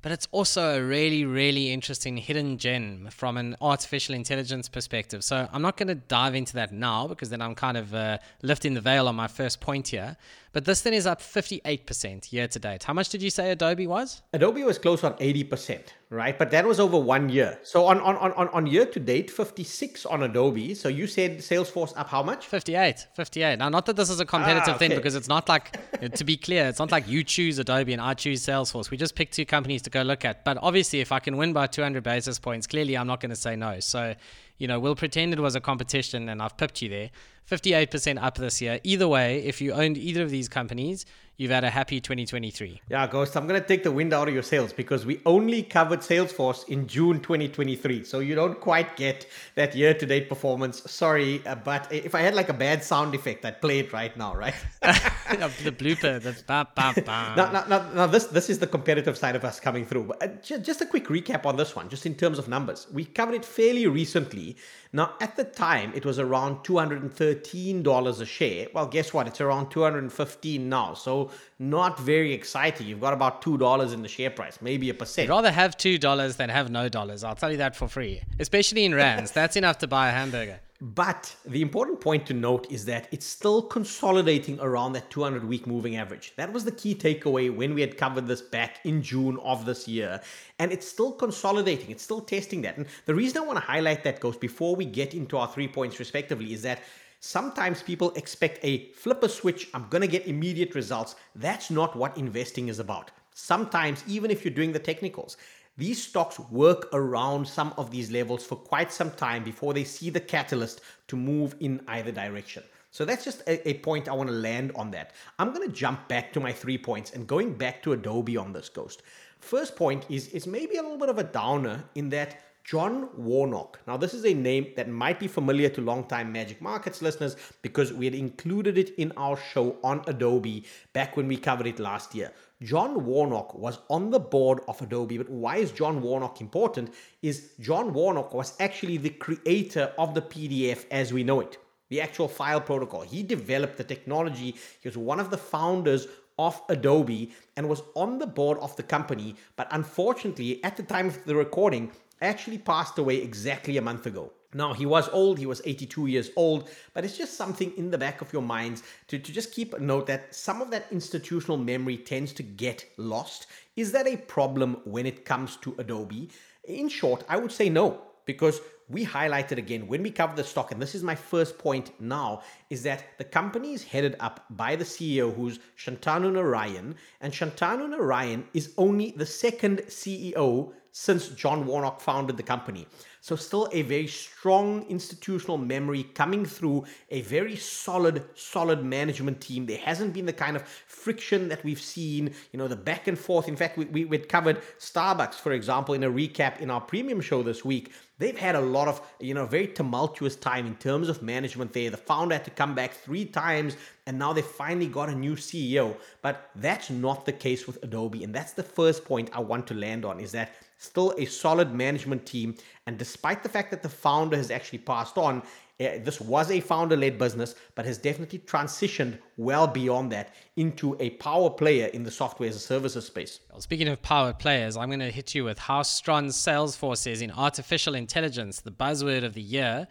But 0.07 0.13
it's 0.13 0.29
also 0.31 0.79
a 0.79 0.81
really, 0.85 1.25
really 1.25 1.73
interesting 1.73 2.17
hidden 2.17 2.59
gem 2.59 3.09
from 3.11 3.37
an 3.37 3.57
artificial 3.61 4.15
intelligence 4.15 4.69
perspective. 4.69 5.25
So 5.25 5.49
I'm 5.53 5.63
not 5.63 5.77
going 5.77 5.89
to 5.89 5.97
dive 5.97 6.37
into 6.37 6.55
that 6.55 6.73
now 6.73 7.09
because 7.09 7.29
then 7.29 7.43
I'm 7.43 7.57
kind 7.57 7.77
of 7.77 7.93
uh, 7.93 8.19
lifting 8.41 8.75
the 8.75 8.81
veil 8.81 9.09
on 9.09 9.17
my 9.17 9.27
first 9.27 9.61
point 9.61 9.89
here. 9.89 10.17
But 10.57 10.65
this 10.65 10.81
thing 10.81 10.95
is 10.95 11.07
up 11.07 11.21
58% 11.21 12.33
year 12.33 12.49
to 12.49 12.59
date. 12.59 12.85
How 12.85 12.95
much 12.95 13.11
did 13.11 13.21
you 13.21 13.29
say 13.29 13.51
Adobe 13.51 13.87
was? 13.87 14.23
Adobe 14.33 14.63
was 14.63 14.79
close 14.79 15.05
on 15.05 15.13
80%, 15.19 15.81
right? 16.09 16.39
But 16.39 16.51
that 16.53 16.65
was 16.65 16.81
over 16.81 16.99
one 16.99 17.29
year. 17.29 17.59
So 17.63 17.85
on, 17.85 18.01
on, 18.01 18.17
on, 18.17 18.49
on 18.49 18.67
year 18.67 18.87
to 18.87 18.99
date, 18.99 19.31
56 19.31 20.07
on 20.07 20.23
Adobe. 20.23 20.75
So 20.75 20.89
you 20.89 21.07
said 21.09 21.41
Salesforce 21.41 21.93
up 21.95 22.09
how 22.09 22.23
much? 22.23 22.47
58. 22.47 23.07
58. 23.15 23.59
Now, 23.59 23.69
not 23.69 23.85
that 23.85 23.97
this 23.97 24.09
is 24.09 24.19
a 24.19 24.25
competitive 24.25 24.69
ah, 24.69 24.77
okay. 24.77 24.89
thing 24.89 24.97
because 24.97 25.15
it's 25.15 25.29
not 25.29 25.47
like, 25.47 25.77
to 26.15 26.25
be 26.25 26.39
clear, 26.39 26.69
it's 26.69 26.79
not 26.79 26.91
like 26.91 27.07
you 27.07 27.23
choose 27.23 27.59
Adobe 27.59 27.93
and 27.93 28.01
I 28.01 28.15
choose 28.15 28.41
Salesforce. 28.43 28.91
We 28.91 28.97
just 28.97 29.15
pick 29.15 29.33
two 29.33 29.45
companies 29.45 29.83
to 29.83 29.91
go 29.99 30.03
look 30.03 30.25
at. 30.25 30.45
But 30.45 30.59
obviously, 30.63 31.01
if 31.01 31.13
I 31.13 31.19
can 31.19 31.37
win 31.37 31.53
by 31.53 31.67
200 31.67 32.03
basis 32.03 32.39
points, 32.39 32.67
clearly 32.67 32.97
I'm 32.97 33.07
not 33.07 33.21
going 33.21 33.31
to 33.31 33.37
say 33.37 33.57
no. 33.57 33.81
So, 33.81 34.15
you 34.59 34.69
know, 34.69 34.79
we'll 34.81 34.97
pretend 34.97 35.33
it 35.33 35.41
was 35.41 35.55
a 35.55 35.61
competition 35.61 36.29
and 36.29 36.43
I've 36.43 36.57
pipped 36.57 36.83
you 36.83 36.89
there. 36.89 37.11
58% 37.51 38.23
up 38.23 38.37
this 38.37 38.61
year. 38.61 38.81
Either 38.83 39.07
way, 39.07 39.39
if 39.45 39.61
you 39.61 39.73
owned 39.73 39.97
either 39.97 40.23
of 40.23 40.31
these 40.31 40.49
companies, 40.49 41.07
you've 41.37 41.51
had 41.51 41.65
a 41.65 41.71
happy 41.71 42.01
2023. 42.01 42.83
Yeah, 42.91 43.07
Ghost, 43.07 43.37
I'm 43.37 43.47
going 43.47 43.61
to 43.61 43.67
take 43.67 43.83
the 43.83 43.93
wind 43.93 44.13
out 44.13 44.29
of 44.29 44.35
your 44.35 44.43
sails 44.43 44.73
because 44.73 45.05
we 45.05 45.21
only 45.27 45.63
covered 45.63 46.01
Salesforce 46.01 46.69
in 46.69 46.87
June 46.87 47.21
2023. 47.21 48.05
So 48.05 48.21
you 48.21 48.35
don't 48.35 48.61
quite 48.61 48.97
get 48.97 49.27
that 49.55 49.75
year 49.75 49.95
to 49.95 50.07
date 50.07 50.29
performance. 50.29 50.91
Sorry, 50.91 51.43
uh, 51.47 51.55
but 51.55 51.91
if 51.93 52.15
I 52.15 52.21
had 52.21 52.35
like 52.35 52.49
a 52.49 52.55
bad 52.55 52.83
sound 52.83 53.15
effect, 53.15 53.45
I'd 53.45 53.61
play 53.61 53.81
it 53.81 53.93
right 53.93 54.17
now, 54.17 54.35
right? 54.35 54.55
the 54.83 55.73
blooper. 55.73 56.21
The 56.23 56.37
ba, 56.47 56.69
ba, 56.75 56.95
ba. 56.95 57.35
Now, 57.37 57.53
now, 57.53 57.65
now, 57.69 57.93
now, 57.93 58.07
this, 58.07 58.27
this 58.27 58.51
is 58.51 58.59
the 58.59 58.67
competitive 58.67 59.17
side 59.17 59.37
of 59.37 59.45
us 59.45 59.61
coming 59.61 59.85
through. 59.85 60.05
But 60.05 60.23
uh, 60.23 60.59
just 60.59 60.81
a 60.81 60.87
quick 60.87 61.07
recap 61.07 61.47
on 61.47 61.57
this 61.57 61.77
one, 61.77 61.89
just 61.89 62.07
in 62.07 62.15
terms 62.15 62.39
of 62.39 62.49
numbers. 62.49 62.87
We 62.93 63.05
covered 63.05 63.35
it 63.35 63.45
fairly 63.45 63.87
recently. 63.87 64.57
Now, 64.93 65.15
at 65.21 65.37
the 65.37 65.45
time, 65.45 65.93
it 65.95 66.05
was 66.05 66.19
around 66.19 66.65
$213 66.65 68.21
a 68.21 68.27
share. 68.27 68.69
Well, 68.73 68.87
guess 68.87 69.13
what? 69.13 69.27
It's 69.27 69.41
around 69.41 69.71
215 69.71 70.69
now. 70.69 70.95
So 70.95 71.31
not 71.59 71.99
very 71.99 72.33
exciting. 72.33 72.87
You've 72.87 73.01
got 73.01 73.13
about 73.13 73.43
$2 73.43 73.93
in 73.93 74.03
the 74.03 74.09
share 74.09 74.31
price, 74.31 74.59
maybe 74.61 74.91
a 74.91 74.95
percent. 74.95 75.29
I'd 75.29 75.35
rather 75.35 75.51
have 75.51 75.77
$2 75.77 76.37
than 76.37 76.49
have 76.51 76.71
no 76.71 76.89
dollars. 76.89 77.25
I'll 77.25 77.35
tell 77.35 77.51
you 77.51 77.59
that 77.59 77.77
for 77.77 77.89
free, 77.89 78.23
especially 78.39 78.85
in 78.85 78.95
rands. 78.95 79.33
That's 79.33 79.57
enough 79.57 79.79
to 79.79 79.87
buy 79.87 80.09
a 80.09 80.13
hamburger. 80.13 80.61
But 80.81 81.35
the 81.47 81.63
important 81.63 82.01
point 82.01 82.27
to 82.27 82.35
note 82.35 82.71
is 82.71 82.85
that 82.85 83.09
it's 83.11 83.25
still 83.25 83.63
consolidating 83.63 84.61
around 84.61 84.93
that 84.93 85.09
200 85.09 85.45
week 85.45 85.67
moving 85.67 85.97
average. 85.97 86.35
That 86.37 86.53
was 86.53 86.65
the 86.65 86.73
key 86.73 86.95
takeaway 86.95 87.55
when 87.55 87.75
we 87.75 87.81
had 87.81 87.97
covered 87.97 88.27
this 88.27 88.43
back 88.43 88.81
in 88.85 89.03
June 89.03 89.39
of 89.43 89.65
this 89.65 89.89
year. 89.89 90.21
And 90.59 90.71
it's 90.71 90.87
still 90.87 91.13
consolidating, 91.13 91.91
it's 91.91 92.03
still 92.03 92.21
testing 92.21 92.61
that. 92.63 92.77
And 92.77 92.87
the 93.07 93.15
reason 93.15 93.39
I 93.39 93.47
want 93.47 93.59
to 93.59 93.65
highlight 93.65 94.05
that 94.05 94.21
goes 94.21 94.37
before 94.37 94.77
we 94.77 94.85
get 94.85 95.15
into 95.15 95.39
our 95.39 95.49
three 95.49 95.69
points 95.69 95.99
respectively 95.99 96.53
is 96.53 96.61
that 96.63 96.81
sometimes 97.21 97.83
people 97.83 98.13
expect 98.13 98.59
a 98.63 98.91
flip 98.93 99.23
a 99.23 99.29
switch, 99.31 99.69
I'm 99.73 99.89
going 99.89 100.03
to 100.03 100.09
get 100.09 100.27
immediate 100.27 100.75
results. 100.75 101.17
That's 101.35 101.71
not 101.71 101.97
what 101.97 102.19
investing 102.19 102.69
is 102.69 102.81
about. 102.81 103.13
Sometimes, 103.39 104.03
even 104.07 104.31
if 104.31 104.45
you're 104.45 104.55
doing 104.55 104.73
the 104.73 104.79
technicals, 104.79 105.37
these 105.77 106.03
stocks 106.03 106.39
work 106.39 106.89
around 106.95 107.47
some 107.47 107.75
of 107.77 107.91
these 107.91 108.11
levels 108.11 108.45
for 108.45 108.57
quite 108.57 108.91
some 108.91 109.11
time 109.11 109.45
before 109.45 109.75
they 109.75 109.85
see 109.85 110.11
the 110.11 110.21
catalyst 110.21 110.81
to 111.09 111.17
move 111.17 111.55
in 111.61 111.81
either 111.89 112.13
direction. 112.13 112.63
So 112.91 113.05
that's 113.05 113.25
just 113.25 113.43
a, 113.47 113.69
a 113.69 113.75
point 113.75 114.09
I 114.09 114.15
want 114.15 114.31
to 114.31 114.35
land 114.35 114.73
on 114.75 114.91
that. 114.93 115.13
I'm 115.39 115.53
going 115.53 115.69
to 115.69 115.75
jump 115.75 116.09
back 116.09 116.33
to 116.33 116.41
my 116.41 116.51
three 116.53 116.79
points 116.79 117.13
and 117.13 117.27
going 117.27 117.53
back 117.53 117.83
to 117.83 117.93
Adobe 117.93 118.39
on 118.39 118.55
this 118.55 118.71
ghost. 118.71 119.03
First 119.41 119.77
point 119.77 120.07
is, 120.09 120.29
is 120.29 120.47
maybe 120.47 120.77
a 120.77 120.83
little 120.83 120.97
bit 120.97 121.11
of 121.11 121.19
a 121.19 121.25
downer 121.25 121.85
in 121.95 122.09
that 122.11 122.41
John 122.65 123.11
Warnock. 123.17 123.79
Now, 123.87 123.97
this 123.97 124.13
is 124.13 124.25
a 124.25 124.35
name 124.35 124.73
that 124.75 124.89
might 124.89 125.21
be 125.21 125.29
familiar 125.29 125.69
to 125.69 125.81
longtime 125.81 126.33
Magic 126.33 126.61
Markets 126.61 127.01
listeners 127.01 127.37
because 127.63 127.93
we 127.93 128.07
had 128.07 128.15
included 128.15 128.77
it 128.77 128.95
in 128.97 129.13
our 129.17 129.37
show 129.37 129.77
on 129.85 130.03
Adobe 130.09 130.65
back 130.93 131.17
when 131.17 131.29
we 131.29 131.37
covered 131.37 131.69
it 131.69 131.79
last 131.79 132.13
year. 132.13 132.33
John 132.63 133.05
Warnock 133.05 133.55
was 133.55 133.81
on 133.91 134.11
the 134.11 134.19
board 134.19 134.61
of 134.67 134.81
Adobe, 134.81 135.19
but 135.19 135.29
why 135.29 135.57
is 135.59 135.73
John 135.73 136.01
Warnock 136.01 136.41
important? 136.41 136.95
Is 137.21 137.51
John 137.61 137.93
Warnock 137.93 138.33
was 138.33 138.55
actually 138.59 138.97
the 138.97 139.11
creator 139.11 139.93
of 139.99 140.15
the 140.15 140.23
PDF 140.23 140.87
as 140.91 141.13
we 141.13 141.23
know 141.23 141.41
it, 141.41 141.59
the 141.91 142.01
actual 142.01 142.29
file 142.29 142.63
protocol. 142.63 143.03
He 143.03 143.23
developed 143.23 143.77
the 143.77 143.85
technology. 143.85 144.57
He 144.81 144.89
was 144.89 144.97
one 144.97 145.21
of 145.21 145.31
the 145.31 145.37
founders 145.37 146.09
of 146.39 146.63
Adobe 146.71 147.31
and 147.59 147.69
was 147.69 147.83
on 147.95 148.19
the 148.19 148.27
board 148.27 148.57
of 148.59 148.75
the 148.77 148.83
company, 148.83 149.37
but 149.57 149.69
unfortunately, 149.71 150.65
at 150.65 150.79
the 150.79 150.83
time 150.83 151.09
of 151.09 151.23
the 151.27 151.37
recording, 151.37 151.93
actually 152.23 152.59
passed 152.59 152.97
away 152.97 153.17
exactly 153.17 153.77
a 153.77 153.83
month 153.83 154.07
ago. 154.07 154.33
Now, 154.57 154.73
he 154.73 154.87
was 154.87 155.11
old, 155.11 155.39
he 155.39 155.45
was 155.45 155.61
82 155.67 156.07
years 156.07 156.31
old, 156.35 156.71
but 156.95 157.05
it's 157.05 157.19
just 157.19 157.37
something 157.37 157.73
in 157.77 157.91
the 157.91 157.99
back 157.99 158.23
of 158.23 158.33
your 158.33 158.41
minds 158.41 158.83
to, 159.09 159.19
to 159.19 159.33
just 159.33 159.53
keep 159.53 159.75
a 159.75 159.79
note 159.79 160.07
that 160.07 160.35
some 160.35 160.63
of 160.63 160.71
that 160.71 160.87
institutional 160.91 161.59
memory 161.59 161.99
tends 161.99 162.33
to 162.33 162.43
get 162.43 162.87
lost. 162.97 163.49
Is 163.77 163.93
that 163.93 164.07
a 164.07 164.17
problem 164.17 164.79
when 164.85 165.05
it 165.05 165.27
comes 165.27 165.57
to 165.57 165.75
Adobe? 165.77 166.31
In 166.65 166.89
short, 166.89 167.23
I 167.29 167.37
would 167.37 167.53
say 167.53 167.69
no, 167.69 168.01
because 168.25 168.63
we 168.89 169.05
highlighted 169.05 169.59
again 169.59 169.89
when 169.89 170.03
we 170.03 170.11
covered 170.11 170.37
the 170.37 170.45
stock, 170.45 170.73
and 170.73 170.81
this 170.81 170.95
is 170.95 171.03
my 171.03 171.15
first 171.15 171.59
point 171.59 171.91
now, 172.01 172.41
is 172.71 172.83
that 172.85 173.05
the 173.19 173.25
company 173.25 173.75
is 173.75 173.85
headed 173.85 174.17
up 174.21 174.47
by 174.49 174.75
the 174.75 174.85
CEO 174.85 175.35
who's 175.35 175.59
Shantanu 175.77 176.33
Narayan, 176.33 176.95
and 177.21 177.31
Shantanu 177.31 177.91
Narayan 177.91 178.47
is 178.55 178.73
only 178.79 179.11
the 179.11 179.27
second 179.27 179.83
CEO 179.89 180.73
since 180.99 181.29
John 181.29 181.67
Warnock 181.67 182.01
founded 182.01 182.39
the 182.39 182.43
company. 182.43 182.87
So, 183.21 183.37
still 183.37 183.69
a 183.73 183.83
very 183.83 184.07
strong 184.07 184.87
institutional 184.89 185.59
memory 185.59 186.05
coming 186.05 186.47
through 186.47 186.85
a 187.11 187.21
very 187.21 187.55
solid, 187.55 188.25
solid 188.35 188.83
management 188.83 189.43
team. 189.43 189.67
There 189.67 189.77
hasn't 189.77 190.15
been 190.15 190.25
the 190.25 190.33
kind 190.33 190.57
of 190.57 190.63
friction 190.63 191.49
that 191.49 191.63
we've 191.65 191.81
seen, 191.81 192.33
you 192.51 192.59
know, 192.59 192.67
the 192.67 192.77
back 192.77 193.09
and 193.09 193.19
forth. 193.19 193.47
In 193.47 193.57
fact, 193.57 193.77
we, 193.77 193.85
we, 193.87 194.05
we 194.07 194.17
covered 194.19 194.63
Starbucks, 194.79 195.35
for 195.35 195.53
example, 195.53 195.93
in 195.95 196.03
a 196.03 196.11
recap 196.11 196.61
in 196.61 196.71
our 196.71 196.81
premium 196.81 197.21
show 197.21 197.43
this 197.43 197.63
week. 197.63 197.93
They've 198.19 198.39
had 198.39 198.55
a 198.55 198.61
lot 198.61 198.89
of, 198.89 199.03
you 199.21 199.35
know, 199.35 199.45
very 199.45 199.67
tumultuous 199.67 200.37
time 200.37 200.67
in 200.67 200.77
terms 200.77 201.11
of 201.11 201.21
management 201.21 201.75
there. 201.75 201.91
The 201.91 201.99
founder 201.99 202.37
had 202.37 202.45
to 202.47 202.51
come 202.51 202.75
back 202.75 202.95
three 202.95 203.27
times 203.27 203.77
and 204.07 204.19
now 204.19 204.33
they 204.33 204.41
finally 204.41 204.87
got 204.87 205.11
a 205.11 205.15
new 205.15 205.37
CEO. 205.37 205.95
But 206.23 206.49
that's 206.55 206.89
not 206.89 207.27
the 207.27 207.33
case 207.33 207.67
with 207.67 207.83
Adobe. 207.83 208.25
And 208.25 208.35
that's 208.35 208.53
the 208.53 208.63
first 208.63 209.05
point 209.05 209.29
I 209.35 209.41
want 209.41 209.67
to 209.67 209.75
land 209.75 210.07
on 210.07 210.21
is 210.21 210.33
that 210.33 210.55
still 210.79 211.15
a 211.19 211.25
solid 211.25 211.75
management 211.75 212.27
team. 212.27 212.55
And 212.87 212.99
despite 212.99 213.43
the 213.43 213.49
fact 213.49 213.71
that 213.71 213.83
the 213.83 213.89
founder 213.89 214.37
has 214.37 214.51
actually 214.51 214.79
passed 214.79 215.19
on, 215.19 215.43
uh, 215.79 215.99
this 216.03 216.21
was 216.21 216.51
a 216.51 216.61
founder 216.61 216.97
led 216.97 217.19
business, 217.19 217.55
but 217.75 217.85
has 217.85 217.99
definitely 217.99 218.39
transitioned 218.39 219.19
well 219.37 219.67
beyond 219.67 220.11
that 220.11 220.35
into 220.57 220.97
a 221.01 221.11
power 221.11 221.51
player 221.51 221.87
in 221.89 222.03
the 222.03 222.11
software 222.11 222.49
as 222.49 222.57
a 222.57 222.61
services 222.61 223.07
space. 223.07 223.41
Well, 223.51 223.61
speaking 223.61 223.89
of 223.89 224.01
power 224.01 224.33
players, 224.33 224.77
I'm 224.77 224.89
going 224.89 225.01
to 225.01 225.11
hit 225.11 225.35
you 225.35 225.45
with 225.45 225.59
how 225.59 225.83
strong 225.83 226.29
Salesforce 226.29 227.07
is 227.07 227.21
in 227.21 227.31
artificial 227.31 227.95
intelligence, 227.95 228.61
the 228.61 228.71
buzzword 228.71 229.23
of 229.23 229.35
the 229.35 229.43
year. 229.43 229.87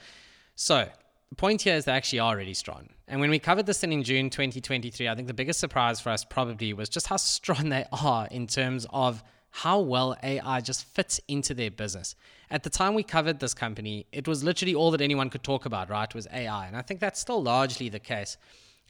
So, 0.56 0.90
the 1.30 1.36
point 1.36 1.62
here 1.62 1.76
is 1.76 1.86
they 1.86 1.92
actually 1.92 2.20
are 2.20 2.36
really 2.36 2.54
strong. 2.54 2.90
And 3.08 3.20
when 3.20 3.30
we 3.30 3.40
covered 3.40 3.66
this 3.68 3.84
in 3.84 4.04
June 4.04 4.30
2023, 4.32 5.08
I 5.08 5.16
think 5.16 5.28
the 5.28 5.34
biggest 5.34 5.60
surprise 5.60 6.00
for 6.00 6.10
us 6.10 6.24
probably 6.24 6.74
was 6.74 6.90
just 6.90 7.08
how 7.08 7.18
strong 7.18 7.70
they 7.70 7.86
are 7.92 8.28
in 8.32 8.48
terms 8.48 8.88
of 8.90 9.24
how 9.60 9.80
well 9.80 10.18
AI 10.22 10.60
just 10.60 10.84
fits 10.84 11.22
into 11.30 11.54
their 11.54 11.72
business. 11.72 12.14
At 12.52 12.64
the 12.64 12.70
time 12.70 12.94
we 12.94 13.04
covered 13.04 13.40
this 13.40 13.54
company, 13.54 14.06
it 14.12 14.28
was 14.28 14.44
literally 14.44 14.76
all 14.76 14.92
that 14.92 15.00
anyone 15.00 15.30
could 15.30 15.44
talk 15.44 15.66
about, 15.66 15.90
right? 15.90 16.14
Was 16.14 16.28
AI. 16.34 16.68
And 16.68 16.76
I 16.76 16.82
think 16.82 17.00
that's 17.00 17.22
still 17.22 17.42
largely 17.42 17.88
the 17.88 18.00
case. 18.00 18.36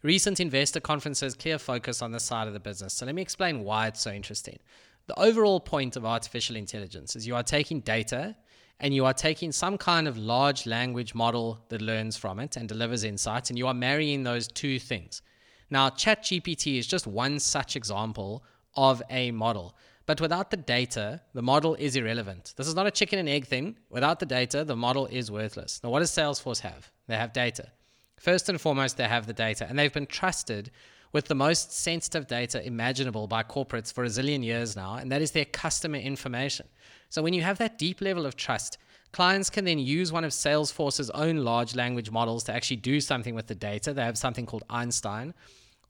Recent 0.02 0.40
investor 0.40 0.80
conferences 0.80 1.36
clear 1.36 1.60
focus 1.60 2.02
on 2.02 2.12
this 2.12 2.24
side 2.24 2.48
of 2.48 2.54
the 2.54 2.60
business. 2.60 2.96
So 2.96 3.06
let 3.06 3.14
me 3.14 3.22
explain 3.22 3.64
why 3.64 3.86
it's 3.86 4.02
so 4.02 4.12
interesting. 4.12 4.58
The 5.06 5.20
overall 5.20 5.60
point 5.60 5.98
of 5.98 6.04
artificial 6.04 6.56
intelligence 6.56 7.16
is 7.16 7.28
you 7.28 7.36
are 7.36 7.44
taking 7.44 7.82
data 7.82 8.36
and 8.80 8.92
you 8.92 9.06
are 9.06 9.14
taking 9.14 9.52
some 9.52 9.78
kind 9.78 10.08
of 10.08 10.18
large 10.18 10.66
language 10.66 11.14
model 11.14 11.64
that 11.70 11.80
learns 11.80 12.18
from 12.18 12.40
it 12.40 12.58
and 12.58 12.68
delivers 12.68 13.04
insights, 13.04 13.52
and 13.52 13.60
you 13.60 13.68
are 13.68 13.74
marrying 13.76 14.24
those 14.24 14.48
two 14.48 14.80
things. 14.80 15.22
Now, 15.70 15.92
ChatGPT 15.92 16.80
is 16.80 16.88
just 16.88 17.06
one 17.06 17.38
such 17.38 17.76
example 17.76 18.44
of 18.74 19.04
a 19.12 19.30
model. 19.30 19.76
But 20.06 20.22
without 20.22 20.52
the 20.52 20.58
data, 20.58 21.22
the 21.34 21.42
model 21.42 21.76
is 21.76 21.96
irrelevant. 21.96 22.54
This 22.58 22.68
is 22.68 22.76
not 22.76 22.86
a 22.86 22.92
chicken 22.92 23.18
and 23.18 23.28
egg 23.28 23.48
thing. 23.48 23.78
Without 23.90 24.20
the 24.20 24.26
data, 24.26 24.64
the 24.64 24.76
model 24.76 25.08
is 25.08 25.32
worthless. 25.32 25.82
Now, 25.84 25.90
what 25.90 26.00
does 26.00 26.12
Salesforce 26.12 26.60
have? 26.60 26.92
They 27.08 27.16
have 27.16 27.34
data. 27.34 27.72
First 28.20 28.48
and 28.48 28.62
foremost, 28.62 28.98
they 28.98 29.08
have 29.08 29.26
the 29.26 29.34
data, 29.34 29.66
and 29.68 29.78
they've 29.78 29.92
been 29.92 30.06
trusted 30.06 30.72
with 31.12 31.26
the 31.26 31.36
most 31.36 31.72
sensitive 31.72 32.28
data 32.28 32.66
imaginable 32.66 33.26
by 33.28 33.42
corporates 33.42 33.92
for 33.92 34.04
a 34.04 34.08
zillion 34.08 34.44
years 34.44 34.76
now, 34.76 34.96
and 34.96 35.12
that 35.12 35.22
is 35.22 35.32
their 35.32 35.46
customer 35.46 35.98
information. 35.98 36.68
So, 37.10 37.24
when 37.24 37.34
you 37.34 37.42
have 37.42 37.58
that 37.58 37.78
deep 37.80 38.00
level 38.00 38.26
of 38.26 38.36
trust, 38.36 38.78
clients 39.12 39.50
can 39.50 39.66
then 39.66 39.80
use 39.80 40.12
one 40.12 40.24
of 40.24 40.32
Salesforce's 40.32 41.10
own 41.12 41.38
large 41.38 41.76
language 41.76 42.12
models 42.12 42.44
to 42.44 42.54
actually 42.54 42.78
do 42.78 43.02
something 43.02 43.34
with 43.34 43.48
the 43.48 43.56
data. 43.56 43.94
They 43.94 44.04
have 44.04 44.18
something 44.18 44.46
called 44.46 44.64
Einstein 44.70 45.34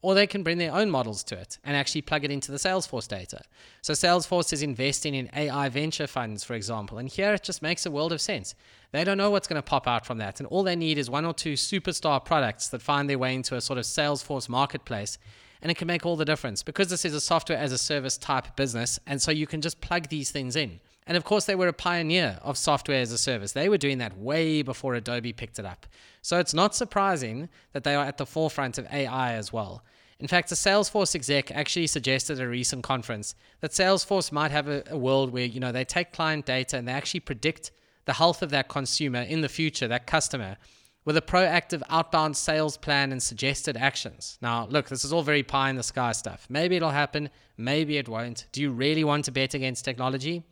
or 0.01 0.13
they 0.13 0.27
can 0.27 0.43
bring 0.43 0.57
their 0.57 0.73
own 0.73 0.89
models 0.89 1.23
to 1.23 1.35
it 1.35 1.57
and 1.63 1.75
actually 1.75 2.01
plug 2.01 2.23
it 2.23 2.31
into 2.31 2.51
the 2.51 2.57
Salesforce 2.57 3.07
data. 3.07 3.41
So 3.81 3.93
Salesforce 3.93 4.53
is 4.53 4.61
investing 4.61 5.15
in 5.15 5.29
AI 5.35 5.69
venture 5.69 6.07
funds, 6.07 6.43
for 6.43 6.53
example, 6.53 6.97
and 6.97 7.09
here 7.09 7.33
it 7.33 7.43
just 7.43 7.61
makes 7.61 7.85
a 7.85 7.91
world 7.91 8.11
of 8.11 8.21
sense. 8.21 8.55
They 8.91 9.03
don't 9.03 9.17
know 9.17 9.31
what's 9.31 9.47
going 9.47 9.61
to 9.61 9.67
pop 9.67 9.87
out 9.87 10.05
from 10.05 10.19
that, 10.19 10.39
and 10.39 10.47
all 10.47 10.63
they 10.63 10.75
need 10.75 10.97
is 10.97 11.09
one 11.09 11.25
or 11.25 11.33
two 11.33 11.53
superstar 11.53 12.23
products 12.23 12.67
that 12.69 12.81
find 12.81 13.09
their 13.09 13.19
way 13.19 13.33
into 13.35 13.55
a 13.55 13.61
sort 13.61 13.79
of 13.79 13.85
Salesforce 13.85 14.47
marketplace. 14.47 15.17
And 15.61 15.71
it 15.71 15.77
can 15.77 15.87
make 15.87 16.05
all 16.05 16.15
the 16.15 16.25
difference 16.25 16.61
because 16.61 16.89
this 16.89 17.05
is 17.05 17.15
a 17.15 17.21
software 17.21 17.57
as 17.57 17.71
a 17.71 17.77
service 17.77 18.17
type 18.17 18.55
business. 18.55 18.99
And 19.07 19.19
so 19.19 19.31
you 19.31 19.47
can 19.47 19.61
just 19.61 19.81
plug 19.81 20.09
these 20.09 20.29
things 20.29 20.55
in. 20.55 20.79
And 21.07 21.15
of 21.15 21.23
course, 21.23 21.45
they 21.45 21.55
were 21.55 21.67
a 21.67 21.73
pioneer 21.73 22.39
of 22.41 22.57
software 22.57 23.01
as 23.01 23.11
a 23.11 23.17
service. 23.17 23.51
They 23.51 23.69
were 23.69 23.77
doing 23.77 23.99
that 23.99 24.17
way 24.17 24.63
before 24.63 24.95
Adobe 24.95 25.33
picked 25.33 25.59
it 25.59 25.65
up. 25.65 25.85
So 26.21 26.39
it's 26.39 26.53
not 26.53 26.73
surprising 26.73 27.49
that 27.73 27.83
they 27.83 27.93
are 27.93 28.05
at 28.05 28.17
the 28.17 28.25
forefront 28.25 28.77
of 28.77 28.87
AI 28.91 29.33
as 29.33 29.53
well. 29.53 29.83
In 30.19 30.27
fact, 30.27 30.51
a 30.51 30.55
Salesforce 30.55 31.13
exec 31.13 31.51
actually 31.51 31.87
suggested 31.87 32.39
at 32.39 32.45
a 32.45 32.49
recent 32.49 32.83
conference 32.83 33.35
that 33.59 33.71
Salesforce 33.71 34.31
might 34.31 34.51
have 34.51 34.67
a, 34.67 34.83
a, 34.89 34.97
world 34.97 35.31
where, 35.31 35.45
you 35.45 35.59
know, 35.59 35.71
they 35.71 35.83
take 35.83 36.13
client 36.13 36.45
data 36.45 36.77
and 36.77 36.87
they 36.87 36.93
actually 36.93 37.19
predict 37.19 37.71
the 38.05 38.13
health 38.13 38.41
of 38.41 38.49
that 38.51 38.69
consumer 38.69 39.21
in 39.21 39.41
the 39.41 39.49
future, 39.49 39.87
that 39.87 40.07
customer, 40.07 40.55
with 41.03 41.17
a 41.17 41.21
proactive 41.21 41.83
outbound 41.89 42.37
sales 42.37 42.77
plan 42.77 43.11
and 43.11 43.21
suggested 43.21 43.75
actions. 43.77 44.37
Now, 44.41 44.67
look, 44.67 44.87
this 44.87 45.03
is 45.03 45.11
all 45.11 45.21
very 45.21 45.43
pie 45.43 45.69
in 45.69 45.75
the 45.75 45.83
sky 45.83 46.13
stuff. 46.13 46.47
Maybe 46.49 46.77
it'll 46.77 46.91
happen, 46.91 47.29
maybe 47.57 47.97
it 47.97 48.07
won't. 48.07 48.47
Do 48.53 48.61
you 48.61 48.71
really 48.71 49.03
want 49.03 49.25
to 49.25 49.31
bet 49.31 49.53
against 49.53 49.85
technology? 49.85 50.43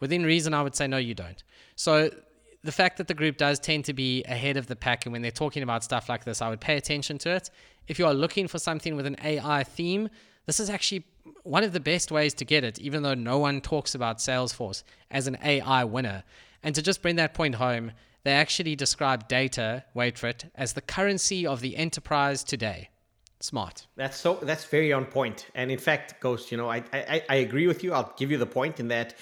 Within 0.00 0.24
reason, 0.24 0.54
I 0.54 0.62
would 0.62 0.74
say 0.74 0.86
no, 0.86 0.96
you 0.96 1.14
don't. 1.14 1.42
So 1.76 2.10
the 2.62 2.72
fact 2.72 2.98
that 2.98 3.08
the 3.08 3.14
group 3.14 3.36
does 3.36 3.58
tend 3.58 3.84
to 3.86 3.92
be 3.92 4.22
ahead 4.24 4.56
of 4.56 4.66
the 4.66 4.76
pack, 4.76 5.06
and 5.06 5.12
when 5.12 5.22
they're 5.22 5.30
talking 5.30 5.62
about 5.62 5.84
stuff 5.84 6.08
like 6.08 6.24
this, 6.24 6.42
I 6.42 6.48
would 6.50 6.60
pay 6.60 6.76
attention 6.76 7.18
to 7.18 7.30
it. 7.30 7.50
If 7.88 7.98
you 7.98 8.06
are 8.06 8.14
looking 8.14 8.48
for 8.48 8.58
something 8.58 8.96
with 8.96 9.06
an 9.06 9.16
AI 9.22 9.64
theme, 9.64 10.08
this 10.46 10.60
is 10.60 10.70
actually 10.70 11.04
one 11.42 11.64
of 11.64 11.72
the 11.72 11.80
best 11.80 12.10
ways 12.10 12.34
to 12.34 12.44
get 12.44 12.64
it, 12.64 12.78
even 12.78 13.02
though 13.02 13.14
no 13.14 13.38
one 13.38 13.60
talks 13.60 13.94
about 13.94 14.18
Salesforce 14.18 14.82
as 15.10 15.26
an 15.26 15.38
AI 15.42 15.84
winner. 15.84 16.22
And 16.62 16.74
to 16.74 16.82
just 16.82 17.02
bring 17.02 17.16
that 17.16 17.34
point 17.34 17.54
home, 17.54 17.92
they 18.24 18.32
actually 18.32 18.76
describe 18.76 19.28
data, 19.28 19.84
wait 19.94 20.18
for 20.18 20.28
it, 20.28 20.50
as 20.54 20.74
the 20.74 20.82
currency 20.82 21.46
of 21.46 21.60
the 21.60 21.76
enterprise 21.76 22.44
today. 22.44 22.90
Smart. 23.42 23.86
That's 23.96 24.18
so. 24.18 24.34
That's 24.42 24.66
very 24.66 24.92
on 24.92 25.06
point. 25.06 25.46
And 25.54 25.70
in 25.70 25.78
fact, 25.78 26.20
Ghost, 26.20 26.52
you 26.52 26.58
know, 26.58 26.68
I 26.68 26.84
I, 26.92 27.22
I 27.26 27.34
agree 27.36 27.66
with 27.66 27.82
you. 27.82 27.94
I'll 27.94 28.12
give 28.18 28.30
you 28.30 28.36
the 28.36 28.44
point 28.44 28.80
in 28.80 28.88
that 28.88 29.14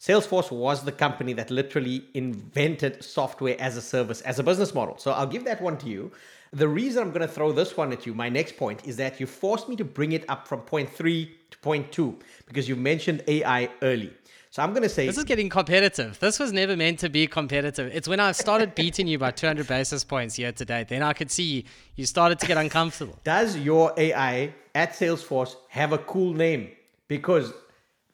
Salesforce 0.00 0.50
was 0.50 0.84
the 0.84 0.92
company 0.92 1.32
that 1.32 1.50
literally 1.50 2.04
invented 2.14 3.02
software 3.02 3.56
as 3.58 3.76
a 3.76 3.82
service, 3.82 4.20
as 4.22 4.38
a 4.38 4.42
business 4.42 4.74
model. 4.74 4.98
So 4.98 5.12
I'll 5.12 5.26
give 5.26 5.44
that 5.44 5.60
one 5.60 5.78
to 5.78 5.88
you. 5.88 6.12
The 6.52 6.68
reason 6.68 7.02
I'm 7.02 7.10
going 7.10 7.26
to 7.26 7.32
throw 7.32 7.50
this 7.52 7.76
one 7.76 7.92
at 7.92 8.06
you, 8.06 8.14
my 8.14 8.28
next 8.28 8.56
point, 8.56 8.86
is 8.86 8.96
that 8.96 9.18
you 9.20 9.26
forced 9.26 9.68
me 9.68 9.76
to 9.76 9.84
bring 9.84 10.12
it 10.12 10.24
up 10.28 10.46
from 10.46 10.60
point 10.60 10.90
three 10.90 11.36
to 11.50 11.58
point 11.58 11.92
two 11.92 12.18
because 12.46 12.68
you 12.68 12.76
mentioned 12.76 13.22
AI 13.26 13.68
early. 13.82 14.12
So 14.50 14.62
I'm 14.62 14.70
going 14.70 14.84
to 14.84 14.88
say 14.88 15.06
this 15.06 15.18
is 15.18 15.24
getting 15.24 15.50
competitive. 15.50 16.18
This 16.18 16.38
was 16.38 16.52
never 16.52 16.76
meant 16.76 16.98
to 17.00 17.10
be 17.10 17.26
competitive. 17.26 17.90
It's 17.94 18.08
when 18.08 18.20
I 18.20 18.32
started 18.32 18.74
beating 18.74 19.06
you 19.06 19.18
by 19.18 19.30
200 19.30 19.66
basis 19.66 20.04
points 20.04 20.36
here 20.36 20.52
today, 20.52 20.84
then 20.88 21.02
I 21.02 21.12
could 21.12 21.30
see 21.30 21.66
you 21.94 22.06
started 22.06 22.38
to 22.38 22.46
get 22.46 22.56
uncomfortable. 22.56 23.18
Does 23.24 23.56
your 23.56 23.92
AI 23.96 24.54
at 24.74 24.92
Salesforce 24.92 25.56
have 25.68 25.92
a 25.92 25.98
cool 25.98 26.32
name? 26.32 26.70
Because 27.08 27.52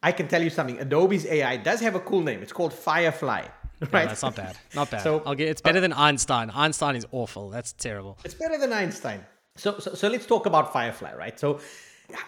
I 0.03 0.11
can 0.11 0.27
tell 0.27 0.43
you 0.43 0.49
something. 0.49 0.79
Adobe's 0.79 1.25
AI 1.25 1.57
does 1.57 1.79
have 1.79 1.95
a 1.95 1.99
cool 1.99 2.21
name. 2.21 2.43
It's 2.43 2.53
called 2.53 2.73
Firefly. 2.73 3.45
Right? 3.91 4.03
No, 4.03 4.07
that's 4.07 4.21
not 4.21 4.35
bad. 4.35 4.57
Not 4.73 4.89
bad. 4.91 5.01
So 5.01 5.21
I'll 5.25 5.35
get. 5.35 5.49
It's 5.49 5.59
better 5.59 5.79
uh, 5.79 5.81
than 5.81 5.91
Einstein. 5.91 6.49
Einstein 6.51 6.95
is 6.95 7.05
awful. 7.11 7.49
That's 7.49 7.73
terrible. 7.73 8.17
It's 8.23 8.33
better 8.33 8.57
than 8.57 8.71
Einstein. 8.71 9.25
So, 9.57 9.77
so, 9.79 9.93
so 9.93 10.07
let's 10.07 10.25
talk 10.25 10.45
about 10.45 10.71
Firefly, 10.71 11.13
right? 11.15 11.37
So 11.37 11.59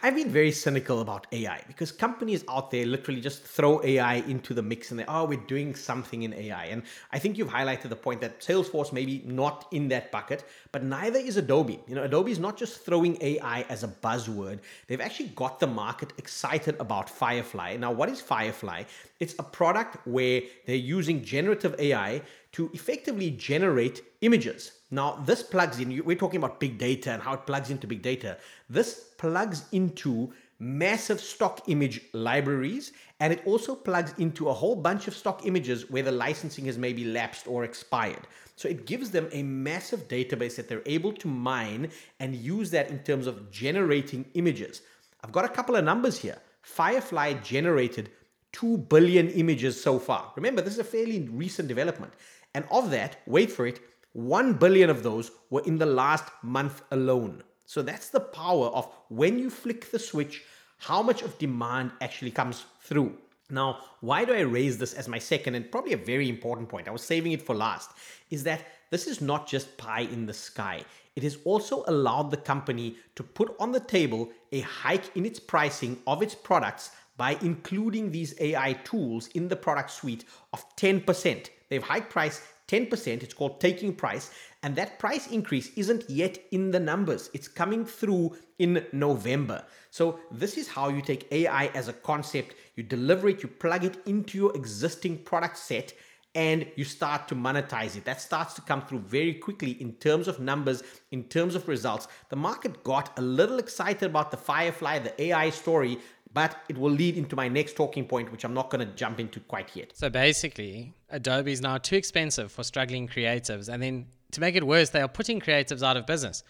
I've 0.02 0.16
been 0.16 0.30
very 0.30 0.52
cynical 0.52 1.02
about 1.02 1.28
AI 1.34 1.62
because 1.68 1.92
companies 1.92 2.46
out 2.48 2.72
there 2.72 2.86
literally 2.86 3.20
just 3.20 3.44
throw 3.44 3.84
AI 3.84 4.16
into 4.16 4.54
the 4.54 4.62
mix 4.62 4.92
and 4.92 5.00
they, 5.00 5.06
oh, 5.06 5.26
we're 5.26 5.38
doing 5.48 5.76
something 5.76 6.24
in 6.24 6.34
AI. 6.34 6.66
And 6.66 6.84
I 7.12 7.20
think 7.20 7.38
you've 7.38 7.50
highlighted 7.50 7.90
the 7.90 7.96
point 7.96 8.22
that 8.22 8.40
Salesforce 8.40 8.94
maybe 8.94 9.22
not 9.26 9.68
in 9.72 9.90
that 9.90 10.12
bucket, 10.12 10.46
but 10.72 10.84
neither 10.84 11.20
is 11.20 11.36
Adobe. 11.36 11.82
You 11.88 11.96
know, 11.96 12.04
Adobe 12.04 12.32
is 12.32 12.40
not 12.40 12.56
just 12.56 12.86
throwing 12.86 13.18
AI 13.22 13.62
as 13.64 13.84
a 13.84 13.90
buzzword. 13.90 14.60
They've 14.88 15.02
actually 15.02 15.30
got 15.30 15.60
the 15.60 15.68
market 15.68 16.14
excited 16.18 16.78
about 16.80 17.10
Firefly. 17.10 17.76
Now, 17.76 17.92
what 17.92 18.10
is 18.10 18.22
Firefly? 18.22 18.84
It's 19.20 19.36
a 19.40 19.44
product 19.44 20.08
where 20.08 20.42
they're 20.66 20.76
using 20.76 21.24
generative 21.24 21.76
AI 21.80 22.22
to 22.54 22.72
effectively 22.74 23.32
generate 23.32 24.02
images. 24.22 24.72
Now, 24.96 25.22
this 25.26 25.44
plugs 25.44 25.80
in, 25.80 26.04
we're 26.06 26.16
talking 26.16 26.38
about 26.38 26.60
big 26.60 26.78
data 26.78 27.12
and 27.12 27.22
how 27.22 27.34
it 27.34 27.46
plugs 27.46 27.70
into 27.70 27.86
big 27.86 28.02
data. 28.02 28.38
This 28.70 29.10
plugs 29.18 29.66
into 29.74 30.34
massive 30.58 31.20
stock 31.20 31.68
image 31.68 32.00
libraries 32.14 32.94
and 33.20 33.34
it 33.34 33.42
also 33.46 33.76
plugs 33.76 34.14
into 34.18 34.48
a 34.48 34.54
whole 34.54 34.76
bunch 34.76 35.10
of 35.10 35.14
stock 35.14 35.46
images 35.46 35.90
where 35.90 36.04
the 36.04 36.12
licensing 36.14 36.66
has 36.66 36.78
maybe 36.78 37.04
lapsed 37.04 37.46
or 37.46 37.66
expired. 37.66 38.26
So 38.56 38.70
it 38.70 38.86
gives 38.86 39.12
them 39.12 39.28
a 39.34 39.44
massive 39.44 40.08
database 40.08 40.56
that 40.56 40.70
they're 40.70 40.82
able 40.86 41.12
to 41.12 41.28
mine 41.28 41.90
and 42.22 42.34
use 42.34 42.72
that 42.72 42.90
in 42.90 43.00
terms 43.00 43.28
of 43.28 43.52
generating 43.52 44.24
images. 44.34 44.82
I've 45.22 45.34
got 45.34 45.44
a 45.44 45.50
couple 45.50 45.76
of 45.76 45.84
numbers 45.84 46.18
here. 46.18 46.38
Firefly 46.62 47.34
generated 47.34 48.12
2 48.54 48.78
billion 48.78 49.28
images 49.32 49.82
so 49.82 50.00
far. 50.00 50.32
Remember, 50.38 50.62
this 50.62 50.74
is 50.74 50.80
a 50.80 50.86
fairly 50.86 51.28
recent 51.30 51.68
development. 51.68 52.14
And 52.54 52.64
of 52.72 52.92
that, 52.92 53.18
wait 53.26 53.52
for 53.52 53.68
it, 53.68 53.82
1 54.16 54.54
billion 54.54 54.90
of 54.90 55.04
those 55.04 55.32
were 55.50 55.62
in 55.66 55.78
the 55.78 55.86
last 55.86 56.24
month 56.42 56.84
alone. 56.92 57.44
So 57.66 57.82
that's 57.82 58.08
the 58.08 58.22
power 58.22 58.68
of 58.68 58.88
when 59.10 59.38
you 59.38 59.50
flick 59.50 59.92
the 59.92 60.00
switch, 60.00 60.42
how 60.78 61.02
much 61.02 61.22
of 61.22 61.38
demand 61.38 61.92
actually 62.00 62.32
comes 62.32 62.64
through. 62.80 63.18
Now, 63.50 63.80
why 64.00 64.24
do 64.24 64.34
I 64.34 64.40
raise 64.40 64.78
this 64.78 64.94
as 64.94 65.10
my 65.10 65.20
second 65.20 65.56
and 65.56 65.70
probably 65.70 65.92
a 65.92 65.98
very 65.98 66.30
important 66.30 66.70
point? 66.70 66.88
I 66.88 66.92
was 66.92 67.04
saving 67.04 67.34
it 67.34 67.42
for 67.42 67.54
last. 67.54 67.92
Is 68.32 68.44
that 68.46 68.66
this 68.90 69.06
is 69.06 69.20
not 69.20 69.48
just 69.48 69.76
pie 69.76 70.08
in 70.10 70.26
the 70.26 70.34
sky. 70.34 70.86
It 71.18 71.24
has 71.24 71.38
also 71.44 71.84
allowed 71.88 72.32
the 72.32 72.38
company 72.38 72.96
to 73.16 73.24
put 73.24 73.54
on 73.60 73.74
the 73.74 73.82
table 73.82 74.30
a 74.54 74.62
hike 74.62 75.14
in 75.18 75.26
its 75.26 75.42
pricing 75.42 76.00
of 76.08 76.22
its 76.22 76.36
products 76.36 76.92
by 77.18 77.38
including 77.42 78.12
these 78.12 78.34
AI 78.40 78.74
tools 78.86 79.28
in 79.36 79.50
the 79.50 79.58
product 79.58 79.92
suite 79.92 80.24
of 80.54 80.64
10%. 80.78 81.50
They've 81.70 81.84
hiked 81.84 82.10
price 82.10 82.42
10%. 82.68 83.24
It's 83.24 83.34
called 83.34 83.62
taking 83.62 83.94
price. 83.94 84.32
And 84.64 84.76
that 84.76 84.98
price 84.98 85.28
increase 85.28 85.72
isn't 85.76 86.10
yet 86.10 86.40
in 86.52 86.72
the 86.72 86.80
numbers. 86.80 87.30
It's 87.34 87.48
coming 87.48 87.86
through 87.86 88.38
in 88.58 88.86
November. 88.92 89.64
So, 89.92 90.20
this 90.32 90.58
is 90.58 90.68
how 90.68 90.90
you 90.90 91.02
take 91.02 91.32
AI 91.32 91.68
as 91.68 91.88
a 91.88 91.94
concept, 91.94 92.56
you 92.76 92.84
deliver 92.84 93.30
it, 93.30 93.44
you 93.44 93.50
plug 93.50 93.84
it 93.84 93.98
into 94.06 94.38
your 94.38 94.56
existing 94.56 95.20
product 95.20 95.58
set, 95.58 95.94
and 96.36 96.68
you 96.76 96.84
start 96.84 97.30
to 97.30 97.36
monetize 97.36 97.96
it. 97.96 98.04
That 98.04 98.20
starts 98.20 98.54
to 98.56 98.62
come 98.62 98.82
through 98.82 99.00
very 99.00 99.34
quickly 99.36 99.72
in 99.82 99.94
terms 99.94 100.28
of 100.28 100.40
numbers, 100.42 100.84
in 101.12 101.24
terms 101.24 101.56
of 101.56 101.70
results. 101.70 102.10
The 102.30 102.36
market 102.36 102.84
got 102.84 103.18
a 103.18 103.22
little 103.22 103.58
excited 103.58 104.04
about 104.04 104.32
the 104.32 104.38
Firefly, 104.38 105.00
the 105.00 105.22
AI 105.22 105.50
story, 105.50 105.98
but 106.36 106.58
it 106.68 106.78
will 106.78 106.92
lead 106.92 107.16
into 107.16 107.34
my 107.34 107.48
next 107.48 107.78
talking 107.78 108.06
point, 108.06 108.30
which 108.30 108.44
I'm 108.44 108.54
not 108.54 108.70
going 108.70 108.86
to 108.86 108.94
jump 108.94 109.22
into 109.22 109.40
quite 109.40 109.74
yet. 109.74 109.96
So 109.96 110.10
basically, 110.10 110.94
Adobe 111.10 111.50
is 111.50 111.62
now 111.62 111.78
too 111.78 111.96
expensive 111.96 112.52
for 112.52 112.62
struggling 112.62 113.08
creatives. 113.08 113.70
And 113.70 113.82
then 113.82 114.08
to 114.32 114.42
make 114.42 114.56
it 114.56 114.68
worse, 114.68 114.90
they 114.90 115.00
are 115.00 115.08
putting 115.08 115.40
creatives 115.40 115.82
out 115.82 115.96
of 115.96 116.06
business 116.06 116.44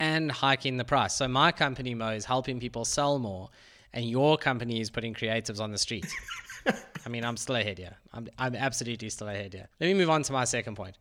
and 0.00 0.32
hiking 0.32 0.78
the 0.78 0.86
price. 0.86 1.14
So 1.14 1.28
my 1.28 1.52
company, 1.52 1.94
Mo, 1.94 2.08
is 2.12 2.24
helping 2.24 2.58
people 2.58 2.86
sell 2.86 3.18
more, 3.18 3.50
and 3.92 4.08
your 4.08 4.38
company 4.38 4.80
is 4.80 4.88
putting 4.88 5.12
creatives 5.12 5.60
on 5.60 5.70
the 5.70 5.78
street. 5.78 6.06
I 7.04 7.10
mean, 7.10 7.22
I'm 7.22 7.36
still 7.36 7.56
ahead 7.56 7.76
here. 7.76 7.94
I'm, 8.14 8.28
I'm 8.38 8.56
absolutely 8.56 9.10
still 9.10 9.28
ahead 9.28 9.52
here. 9.52 9.68
Let 9.78 9.88
me 9.88 9.94
move 9.94 10.08
on 10.08 10.22
to 10.22 10.32
my 10.32 10.44
second 10.44 10.76
point. 10.76 10.96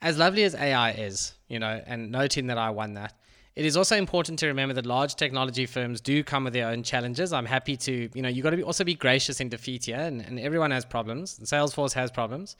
As 0.00 0.16
lovely 0.16 0.44
as 0.44 0.54
AI 0.54 0.92
is, 0.92 1.34
you 1.48 1.58
know, 1.58 1.82
and 1.86 2.12
noting 2.12 2.46
that 2.46 2.58
I 2.58 2.70
won 2.70 2.94
that, 2.94 3.14
it 3.56 3.64
is 3.64 3.76
also 3.76 3.96
important 3.96 4.38
to 4.40 4.48
remember 4.48 4.74
that 4.74 4.86
large 4.86 5.14
technology 5.14 5.64
firms 5.66 6.00
do 6.00 6.24
come 6.24 6.44
with 6.44 6.52
their 6.52 6.68
own 6.68 6.82
challenges. 6.82 7.32
I'm 7.32 7.46
happy 7.46 7.76
to, 7.76 8.08
you 8.12 8.22
know, 8.22 8.28
you've 8.28 8.42
got 8.42 8.50
to 8.50 8.62
also 8.62 8.82
be 8.82 8.94
gracious 8.94 9.40
in 9.40 9.48
defeat 9.48 9.84
here, 9.84 9.96
and, 9.96 10.20
and 10.20 10.40
everyone 10.40 10.72
has 10.72 10.84
problems. 10.84 11.38
Salesforce 11.38 11.92
has 11.92 12.10
problems. 12.10 12.56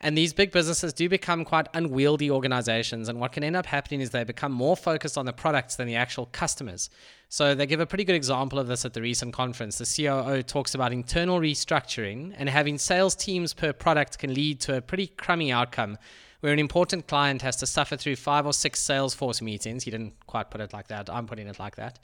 And 0.00 0.18
these 0.18 0.34
big 0.34 0.52
businesses 0.52 0.92
do 0.92 1.08
become 1.08 1.46
quite 1.46 1.66
unwieldy 1.72 2.30
organizations. 2.30 3.08
And 3.08 3.20
what 3.20 3.32
can 3.32 3.42
end 3.42 3.56
up 3.56 3.64
happening 3.64 4.02
is 4.02 4.10
they 4.10 4.22
become 4.24 4.52
more 4.52 4.76
focused 4.76 5.16
on 5.16 5.24
the 5.24 5.32
products 5.32 5.76
than 5.76 5.86
the 5.86 5.96
actual 5.96 6.26
customers. 6.26 6.90
So 7.30 7.54
they 7.54 7.64
give 7.64 7.80
a 7.80 7.86
pretty 7.86 8.04
good 8.04 8.16
example 8.16 8.58
of 8.58 8.66
this 8.66 8.84
at 8.84 8.92
the 8.92 9.00
recent 9.00 9.32
conference. 9.32 9.78
The 9.78 10.04
COO 10.04 10.42
talks 10.42 10.74
about 10.74 10.92
internal 10.92 11.40
restructuring 11.40 12.34
and 12.36 12.50
having 12.50 12.76
sales 12.76 13.14
teams 13.14 13.54
per 13.54 13.72
product 13.72 14.18
can 14.18 14.34
lead 14.34 14.60
to 14.60 14.76
a 14.76 14.82
pretty 14.82 15.06
crummy 15.06 15.50
outcome 15.50 15.96
where 16.44 16.52
an 16.52 16.58
important 16.58 17.06
client 17.06 17.40
has 17.40 17.56
to 17.56 17.64
suffer 17.64 17.96
through 17.96 18.16
five 18.16 18.44
or 18.44 18.52
six 18.52 18.78
Salesforce 18.78 19.40
meetings. 19.40 19.84
He 19.84 19.90
didn't 19.90 20.12
quite 20.26 20.50
put 20.50 20.60
it 20.60 20.74
like 20.74 20.88
that. 20.88 21.08
I'm 21.08 21.24
putting 21.26 21.46
it 21.46 21.58
like 21.58 21.76
that. 21.76 21.98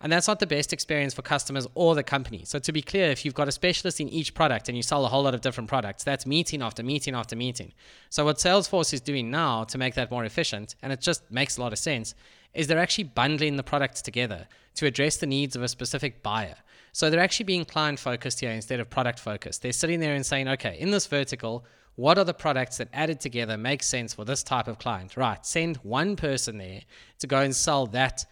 And 0.00 0.10
that's 0.10 0.26
not 0.26 0.40
the 0.40 0.46
best 0.46 0.72
experience 0.72 1.12
for 1.12 1.20
customers 1.20 1.66
or 1.74 1.94
the 1.94 2.02
company. 2.02 2.42
So, 2.46 2.58
to 2.58 2.72
be 2.72 2.80
clear, 2.80 3.10
if 3.10 3.22
you've 3.22 3.34
got 3.34 3.48
a 3.48 3.52
specialist 3.52 4.00
in 4.00 4.08
each 4.08 4.32
product 4.32 4.70
and 4.70 4.78
you 4.78 4.82
sell 4.82 5.04
a 5.04 5.08
whole 5.08 5.24
lot 5.24 5.34
of 5.34 5.42
different 5.42 5.68
products, 5.68 6.04
that's 6.04 6.24
meeting 6.24 6.62
after 6.62 6.82
meeting 6.82 7.14
after 7.14 7.36
meeting. 7.36 7.74
So, 8.08 8.24
what 8.24 8.38
Salesforce 8.38 8.94
is 8.94 9.02
doing 9.02 9.30
now 9.30 9.64
to 9.64 9.76
make 9.76 9.94
that 9.96 10.10
more 10.10 10.24
efficient, 10.24 10.74
and 10.80 10.90
it 10.90 11.02
just 11.02 11.30
makes 11.30 11.58
a 11.58 11.60
lot 11.60 11.74
of 11.74 11.78
sense, 11.78 12.14
is 12.54 12.68
they're 12.68 12.78
actually 12.78 13.04
bundling 13.04 13.56
the 13.56 13.62
products 13.62 14.00
together 14.00 14.46
to 14.76 14.86
address 14.86 15.18
the 15.18 15.26
needs 15.26 15.54
of 15.54 15.62
a 15.62 15.68
specific 15.68 16.22
buyer. 16.22 16.56
So 16.92 17.10
they're 17.10 17.20
actually 17.20 17.44
being 17.44 17.66
client 17.66 17.98
focused 17.98 18.40
here 18.40 18.52
instead 18.52 18.80
of 18.80 18.88
product 18.88 19.18
focused. 19.18 19.60
They're 19.60 19.72
sitting 19.72 20.00
there 20.00 20.14
and 20.14 20.24
saying, 20.24 20.48
okay, 20.48 20.78
in 20.78 20.90
this 20.90 21.06
vertical, 21.06 21.66
what 21.96 22.18
are 22.18 22.24
the 22.24 22.34
products 22.34 22.78
that 22.78 22.88
added 22.92 23.20
together 23.20 23.56
make 23.56 23.82
sense 23.82 24.14
for 24.14 24.24
this 24.24 24.42
type 24.42 24.68
of 24.68 24.78
client? 24.78 25.16
Right, 25.16 25.44
send 25.44 25.76
one 25.78 26.16
person 26.16 26.58
there 26.58 26.80
to 27.18 27.26
go 27.26 27.40
and 27.40 27.54
sell 27.54 27.86
that 27.88 28.24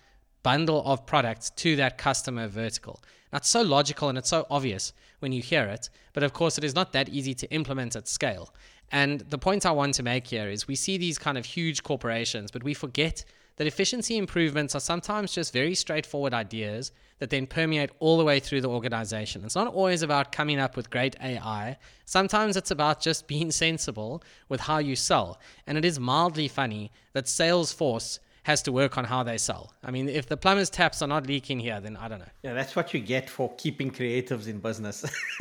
bundle 0.43 0.83
of 0.85 1.07
products 1.07 1.50
to 1.50 1.76
that 1.76 1.99
customer 1.99 2.49
vertical. 2.49 3.02
That's 3.31 3.49
so 3.49 3.62
logical 3.62 4.09
and 4.09 4.19
it's 4.19 4.31
so 4.31 4.47
obvious 4.50 4.93
when 5.21 5.33
you 5.33 5.43
hear 5.43 5.64
it, 5.64 5.90
but 6.14 6.23
of 6.23 6.33
course, 6.33 6.59
it 6.59 6.64
is 6.64 6.75
not 6.75 6.93
that 6.93 7.09
easy 7.11 7.35
to 7.35 7.50
implement 7.52 7.95
at 7.95 8.09
scale. 8.09 8.52
And 8.90 9.21
the 9.21 9.38
point 9.38 9.67
I 9.67 9.71
want 9.71 9.95
to 9.95 10.02
make 10.02 10.26
here 10.26 10.49
is 10.49 10.67
we 10.67 10.75
see 10.75 10.99
these 10.99 11.19
kind 11.19 11.38
of 11.38 11.45
huge 11.45 11.83
corporations, 11.83 12.50
but 12.50 12.64
we 12.64 12.75
forget 12.75 13.25
that 13.57 13.66
efficiency 13.66 14.16
improvements 14.16 14.75
are 14.75 14.80
sometimes 14.80 15.33
just 15.33 15.52
very 15.52 15.75
straightforward 15.75 16.33
ideas 16.33 16.92
that 17.19 17.30
then 17.30 17.47
permeate 17.47 17.90
all 17.99 18.19
the 18.19 18.25
way 18.25 18.40
through 18.40 18.62
the 18.62 18.69
organization. 18.69 19.45
It's 19.45 19.54
not 19.54 19.73
always 19.73 20.02
about 20.02 20.33
coming 20.33 20.59
up 20.59 20.76
with 20.76 20.90
great 20.90 21.16
AI. 21.23 21.76
Sometimes 22.07 22.57
it's 22.57 22.71
about 22.71 23.00
just 23.00 23.26
being 23.26 23.50
sensible 23.50 24.23
with 24.49 24.61
how 24.61 24.78
you 24.78 24.97
sell. 24.97 25.38
And 25.66 25.76
it 25.76 25.85
is 25.85 26.00
mildly 26.00 26.49
funny 26.49 26.90
that 27.12 27.26
Salesforce 27.26 28.19
has 28.45 28.62
to 28.62 28.73
work 28.73 28.97
on 28.97 29.04
how 29.04 29.23
they 29.23 29.37
sell. 29.37 29.73
I 29.85 29.90
mean, 29.90 30.09
if 30.09 30.26
the 30.26 30.37
plumber's 30.37 30.71
taps 30.71 31.02
are 31.02 31.07
not 31.07 31.26
leaking 31.26 31.61
here, 31.61 31.80
then 31.80 31.97
I 31.97 32.09
don't 32.09 32.21
know. 32.21 32.33
Yeah, 32.42 32.54
that's 32.54 32.75
what 32.75 32.95
you 32.95 33.00
get 33.00 33.28
for 33.28 33.54
keeping 33.57 33.90
creatives 33.90 34.49
in 34.49 34.59
business. 34.61 35.04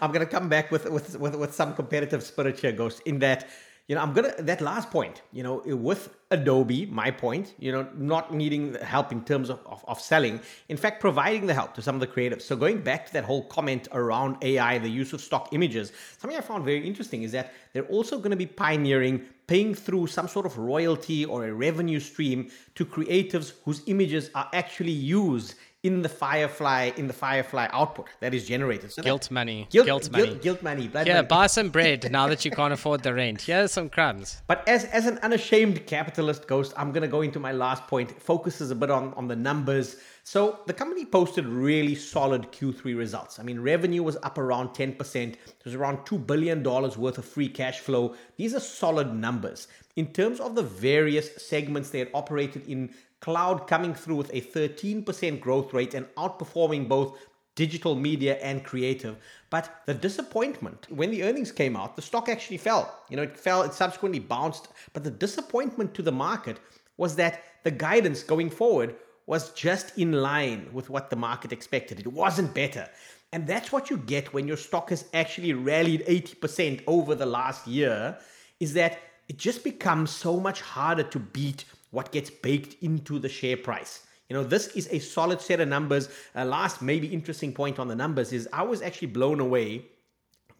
I'm 0.00 0.10
gonna 0.10 0.26
come 0.26 0.48
back 0.48 0.70
with, 0.70 0.90
with 0.90 1.16
with 1.18 1.36
with 1.36 1.54
some 1.54 1.74
competitive 1.74 2.22
spirit 2.22 2.58
here, 2.58 2.72
Ghost, 2.72 3.02
in 3.06 3.20
that 3.20 3.48
you 3.88 3.96
know, 3.96 4.00
I'm 4.00 4.12
gonna 4.12 4.32
that 4.38 4.60
last 4.60 4.90
point, 4.90 5.22
you 5.32 5.42
know, 5.42 5.62
with 5.66 6.14
Adobe, 6.30 6.86
my 6.86 7.10
point, 7.10 7.54
you 7.58 7.72
know, 7.72 7.86
not 7.96 8.32
needing 8.32 8.74
help 8.76 9.10
in 9.12 9.24
terms 9.24 9.50
of, 9.50 9.58
of, 9.66 9.84
of, 9.88 10.00
selling, 10.00 10.40
in 10.68 10.76
fact, 10.76 11.00
providing 11.00 11.46
the 11.46 11.52
help 11.52 11.74
to 11.74 11.82
some 11.82 11.96
of 11.96 12.00
the 12.00 12.06
creatives. 12.06 12.42
So 12.42 12.56
going 12.56 12.80
back 12.80 13.06
to 13.06 13.12
that 13.14 13.24
whole 13.24 13.44
comment 13.44 13.88
around 13.92 14.36
AI, 14.40 14.78
the 14.78 14.88
use 14.88 15.12
of 15.12 15.20
stock 15.20 15.48
images, 15.52 15.92
something 16.18 16.38
I 16.38 16.42
found 16.42 16.64
very 16.64 16.86
interesting 16.86 17.24
is 17.24 17.32
that 17.32 17.52
they're 17.72 17.84
also 17.84 18.18
going 18.18 18.30
to 18.30 18.36
be 18.36 18.46
pioneering 18.46 19.26
paying 19.46 19.74
through 19.74 20.06
some 20.06 20.28
sort 20.28 20.46
of 20.46 20.56
royalty 20.56 21.24
or 21.24 21.46
a 21.46 21.52
revenue 21.52 22.00
stream 22.00 22.50
to 22.74 22.86
creatives 22.86 23.52
whose 23.64 23.82
images 23.86 24.30
are 24.34 24.48
actually 24.54 24.92
used 24.92 25.56
in 25.82 26.00
the 26.02 26.08
Firefly 26.08 26.92
in 26.96 27.08
the 27.08 27.12
Firefly 27.12 27.66
output 27.72 28.06
that 28.20 28.32
is 28.34 28.46
generated. 28.46 28.92
So 28.92 29.02
guilt 29.02 29.22
that, 29.22 29.30
money. 29.32 29.66
Guilt, 29.70 29.86
guilt 29.86 30.10
money. 30.10 30.26
Guilt, 30.26 30.42
guilt 30.42 30.62
money. 30.62 30.90
yeah, 30.94 31.14
money. 31.14 31.26
buy 31.26 31.46
some 31.48 31.70
bread 31.76 32.10
now 32.10 32.28
that 32.28 32.44
you 32.44 32.50
can't 32.52 32.72
afford 32.72 33.02
the 33.02 33.12
rent. 33.12 33.42
Here's 33.42 33.72
some 33.72 33.88
crumbs. 33.88 34.42
But 34.46 34.66
as 34.68 34.84
as 34.86 35.06
an 35.06 35.18
unashamed 35.18 35.86
capitalist 35.86 36.46
ghost, 36.46 36.72
I'm 36.76 36.92
gonna 36.92 37.08
go 37.08 37.22
into 37.22 37.40
my 37.40 37.52
last 37.52 37.86
point. 37.88 38.10
Focuses 38.22 38.70
a 38.70 38.76
bit 38.76 38.90
on 38.90 39.12
on 39.14 39.26
the 39.26 39.36
numbers. 39.36 39.96
So 40.24 40.60
the 40.66 40.72
company 40.72 41.04
posted 41.04 41.46
really 41.46 41.96
solid 41.96 42.52
Q3 42.52 42.96
results. 42.96 43.40
I 43.40 43.42
mean, 43.42 43.58
revenue 43.58 44.04
was 44.04 44.16
up 44.22 44.38
around 44.38 44.68
10%. 44.68 45.34
There's 45.64 45.74
around 45.74 46.06
$2 46.06 46.24
billion 46.24 46.62
worth 46.62 47.18
of 47.18 47.24
free 47.24 47.48
cash 47.48 47.80
flow. 47.80 48.14
These 48.36 48.54
are 48.54 48.60
solid 48.60 49.12
numbers. 49.12 49.66
In 49.96 50.12
terms 50.12 50.38
of 50.38 50.54
the 50.54 50.62
various 50.62 51.34
segments 51.42 51.90
they 51.90 51.98
had 51.98 52.10
operated 52.14 52.68
in 52.68 52.94
cloud 53.22 53.66
coming 53.66 53.94
through 53.94 54.16
with 54.16 54.30
a 54.34 54.40
13% 54.42 55.40
growth 55.40 55.72
rate 55.72 55.94
and 55.94 56.06
outperforming 56.16 56.88
both 56.88 57.16
digital 57.54 57.94
media 57.94 58.36
and 58.38 58.64
creative. 58.64 59.16
But 59.48 59.82
the 59.86 59.94
disappointment 59.94 60.86
when 60.90 61.10
the 61.10 61.22
earnings 61.22 61.52
came 61.52 61.76
out, 61.76 61.96
the 61.96 62.02
stock 62.02 62.28
actually 62.28 62.58
fell. 62.58 63.02
You 63.08 63.16
know, 63.16 63.22
it 63.22 63.38
fell, 63.38 63.62
it 63.62 63.72
subsequently 63.72 64.18
bounced. 64.18 64.68
But 64.92 65.04
the 65.04 65.10
disappointment 65.10 65.94
to 65.94 66.02
the 66.02 66.12
market 66.12 66.58
was 66.96 67.16
that 67.16 67.44
the 67.62 67.70
guidance 67.70 68.22
going 68.22 68.50
forward 68.50 68.96
was 69.26 69.52
just 69.52 69.96
in 69.96 70.12
line 70.12 70.68
with 70.72 70.90
what 70.90 71.08
the 71.08 71.16
market 71.16 71.52
expected. 71.52 72.00
It 72.00 72.12
wasn't 72.12 72.54
better. 72.54 72.88
And 73.32 73.46
that's 73.46 73.70
what 73.70 73.88
you 73.88 73.98
get 73.98 74.34
when 74.34 74.48
your 74.48 74.56
stock 74.56 74.90
has 74.90 75.04
actually 75.14 75.52
rallied 75.52 76.04
80% 76.06 76.82
over 76.86 77.14
the 77.14 77.26
last 77.26 77.66
year, 77.66 78.18
is 78.60 78.74
that 78.74 78.98
it 79.28 79.38
just 79.38 79.62
becomes 79.62 80.10
so 80.10 80.40
much 80.40 80.60
harder 80.60 81.04
to 81.04 81.18
beat 81.18 81.64
what 81.92 82.10
gets 82.10 82.28
baked 82.28 82.82
into 82.82 83.20
the 83.20 83.28
share 83.28 83.56
price. 83.56 84.04
You 84.28 84.36
know, 84.36 84.44
this 84.44 84.68
is 84.68 84.88
a 84.90 84.98
solid 84.98 85.40
set 85.40 85.60
of 85.60 85.68
numbers. 85.68 86.08
Uh, 86.34 86.44
last, 86.44 86.82
maybe 86.82 87.06
interesting 87.06 87.52
point 87.52 87.78
on 87.78 87.86
the 87.86 87.94
numbers 87.94 88.32
is 88.32 88.48
I 88.52 88.62
was 88.62 88.82
actually 88.82 89.08
blown 89.08 89.40
away 89.40 89.86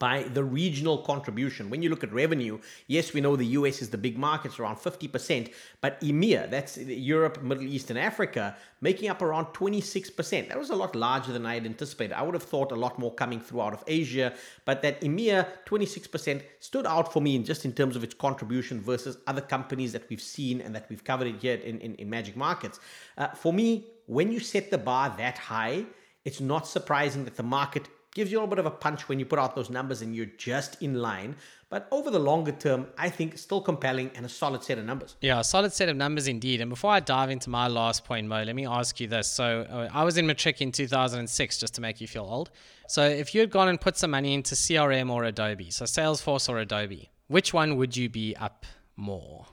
by 0.02 0.25
the 0.25 0.42
regional 0.42 0.99
contribution. 0.99 1.71
When 1.71 1.80
you 1.80 1.88
look 1.88 2.02
at 2.02 2.12
revenue, 2.12 2.59
yes, 2.88 3.12
we 3.12 3.21
know 3.21 3.37
the 3.37 3.52
US 3.59 3.80
is 3.80 3.90
the 3.90 3.97
big 3.97 4.18
market, 4.18 4.49
it's 4.49 4.59
around 4.59 4.78
50%, 4.78 5.52
but 5.80 6.00
EMEA, 6.00 6.50
that's 6.50 6.76
Europe, 6.76 7.40
Middle 7.40 7.62
East, 7.62 7.88
and 7.88 7.97
Africa, 7.97 8.57
making 8.81 9.11
up 9.11 9.22
around 9.22 9.46
26%. 9.55 10.48
That 10.48 10.59
was 10.59 10.70
a 10.70 10.74
lot 10.74 10.96
larger 10.96 11.33
than 11.33 11.46
I 11.46 11.55
had 11.55 11.66
anticipated. 11.66 12.14
I 12.14 12.22
would 12.22 12.35
have 12.35 12.42
thought 12.42 12.72
a 12.72 12.74
lot 12.74 12.98
more 12.98 13.14
coming 13.14 13.38
through 13.38 13.61
out 13.62 13.74
of 13.74 13.85
Asia, 13.87 14.35
but 14.64 14.83
that 14.83 15.00
EMEA 15.03 15.46
26% 15.66 16.42
stood 16.59 16.85
out 16.85 17.12
for 17.12 17.22
me 17.22 17.37
in 17.37 17.44
just 17.44 17.64
in 17.64 17.72
terms 17.72 17.94
of 17.94 18.03
its 18.03 18.14
contribution 18.14 18.81
versus 18.81 19.18
other 19.29 19.40
companies 19.40 19.92
that 19.92 20.11
we've 20.11 20.26
seen 20.37 20.61
and 20.62 20.74
that 20.74 20.87
we've 20.90 21.05
covered 21.05 21.33
here 21.37 21.59
in, 21.59 21.79
in, 21.79 21.94
in 21.94 22.11
Magic 22.11 22.35
Markets. 22.35 22.81
Uh, 23.16 23.29
for 23.29 23.53
me, 23.53 23.87
when 24.07 24.33
you 24.33 24.40
set 24.40 24.72
the 24.72 24.79
bar 24.79 25.14
that 25.16 25.38
high, 25.38 25.85
it's 26.24 26.40
not 26.40 26.66
surprising 26.66 27.24
that 27.24 27.37
the 27.37 27.42
market 27.42 27.88
gives 28.14 28.31
you 28.31 28.38
a 28.38 28.40
little 28.40 28.51
bit 28.51 28.59
of 28.59 28.66
a 28.66 28.70
punch 28.70 29.09
when 29.09 29.18
you 29.18 29.25
put 29.25 29.38
out 29.38 29.55
those 29.55 29.70
numbers 29.70 30.03
and 30.03 30.14
you're 30.14 30.27
just 30.27 30.81
in 30.83 30.94
line. 30.94 31.37
But 31.70 31.88
over 31.90 32.11
the 32.11 32.18
longer 32.18 32.53
term, 32.53 32.87
I 32.98 33.09
think 33.09 33.38
still 33.38 33.62
compelling 33.62 34.11
and 34.14 34.27
a 34.27 34.29
solid 34.29 34.62
set 34.62 34.77
of 34.77 34.85
numbers. 34.85 35.16
Yeah, 35.22 35.40
a 35.40 35.44
solid 35.44 35.72
set 35.72 35.88
of 35.88 35.96
numbers 35.96 36.29
indeed. 36.29 36.61
And 36.61 36.68
before 36.68 36.90
I 36.90 37.01
dive 37.01 37.31
into 37.31 37.48
my 37.48 37.68
last 37.68 38.05
point, 38.05 38.27
Mo, 38.27 38.42
let 38.42 38.55
me 38.55 38.66
ask 38.66 39.01
you 39.01 39.07
this. 39.07 39.31
So 39.31 39.66
uh, 39.70 39.88
I 39.92 40.05
was 40.05 40.18
in 40.18 40.27
Matric 40.27 40.61
in 40.61 40.70
2006, 40.70 41.59
just 41.59 41.75
to 41.75 41.81
make 41.81 42.01
you 42.01 42.07
feel 42.07 42.25
old. 42.25 42.51
So 42.88 43.03
if 43.03 43.35
you 43.35 43.40
had 43.40 43.51
gone 43.51 43.68
and 43.68 43.81
put 43.81 43.96
some 43.96 44.11
money 44.11 44.35
into 44.35 44.55
CRM 44.55 45.11
or 45.11 45.25
Adobe, 45.25 45.70
so 45.70 45.87
Salesforce 45.87 46.51
or 46.51 46.59
Adobe, 46.59 47.11
which 47.29 47.55
one 47.55 47.77
would 47.77 47.96
you 47.96 48.11
be 48.11 48.37
up 48.37 48.66
more? 48.96 49.46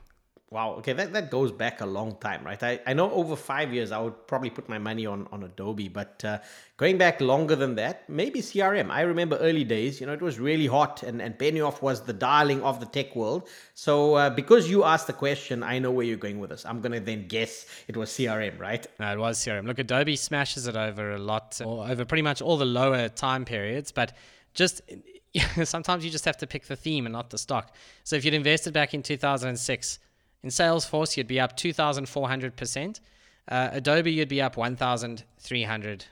Wow. 0.52 0.72
Okay, 0.80 0.94
that, 0.94 1.14
that 1.14 1.30
goes 1.30 1.52
back 1.52 1.82
a 1.82 1.86
long 1.86 2.16
time, 2.16 2.44
right? 2.44 2.62
I, 2.64 2.80
I 2.88 2.94
know 2.94 3.12
over 3.12 3.36
five 3.36 3.72
years 3.72 3.92
I 3.92 4.00
would 4.00 4.26
probably 4.26 4.50
put 4.50 4.68
my 4.68 4.80
money 4.80 5.06
on, 5.06 5.28
on 5.32 5.44
Adobe, 5.44 5.90
but 5.90 6.26
uh, 6.26 6.40
going 6.76 6.98
back 6.98 7.22
longer 7.22 7.56
than 7.56 7.76
that, 7.76 8.10
maybe 8.10 8.42
CRM. 8.42 8.90
I 8.90 9.02
remember 9.02 9.38
early 9.38 9.64
days, 9.64 10.02
you 10.02 10.08
know, 10.08 10.14
it 10.14 10.24
was 10.24 10.40
really 10.40 10.66
hot 10.66 11.04
and, 11.04 11.22
and 11.22 11.38
Benioff 11.38 11.84
was 11.84 12.02
the 12.02 12.14
darling 12.14 12.64
of 12.64 12.80
the 12.80 12.88
tech 12.88 13.16
world. 13.16 13.48
So 13.76 14.16
uh, 14.16 14.32
because 14.32 14.68
you 14.68 14.86
asked 14.86 15.06
the 15.06 15.14
question, 15.14 15.62
I 15.62 15.78
know 15.78 15.92
where 15.92 16.06
you're 16.06 16.18
going 16.18 16.40
with 16.40 16.50
this. 16.50 16.66
I'm 16.66 16.82
going 16.82 16.94
to 16.94 17.00
then 17.00 17.28
guess 17.28 17.68
it 17.88 17.96
was 17.96 18.10
CRM, 18.10 18.60
right? 18.60 18.88
No, 19.00 19.14
it 19.14 19.20
was 19.20 19.38
CRM. 19.38 19.68
Look, 19.68 19.78
Adobe 19.78 20.16
smashes 20.16 20.66
it 20.66 20.76
over 20.76 21.12
a 21.12 21.20
lot, 21.20 21.62
or 21.64 21.88
over 21.88 22.06
pretty 22.06 22.24
much 22.24 22.42
all 22.42 22.58
the 22.58 22.66
lower 22.66 23.08
time 23.08 23.46
periods, 23.46 23.92
but 23.92 24.14
just 24.56 24.82
sometimes 25.64 26.04
you 26.04 26.10
just 26.10 26.26
have 26.26 26.38
to 26.38 26.48
pick 26.48 26.66
the 26.66 26.76
theme 26.76 27.06
and 27.06 27.14
not 27.14 27.30
the 27.30 27.38
stock. 27.38 27.76
So 28.04 28.16
if 28.16 28.26
you'd 28.26 28.34
invested 28.34 28.74
back 28.74 28.96
in 28.96 29.04
2006, 29.04 30.00
in 30.44 30.50
Salesforce, 30.50 31.18
you'd 31.18 31.28
be 31.28 31.40
up 31.40 31.58
2,400%. 31.58 33.00
Uh, 33.48 33.70
Adobe, 33.72 34.12
you'd 34.12 34.30
be 34.30 34.42
up 34.42 34.56
1,300%. 34.56 36.06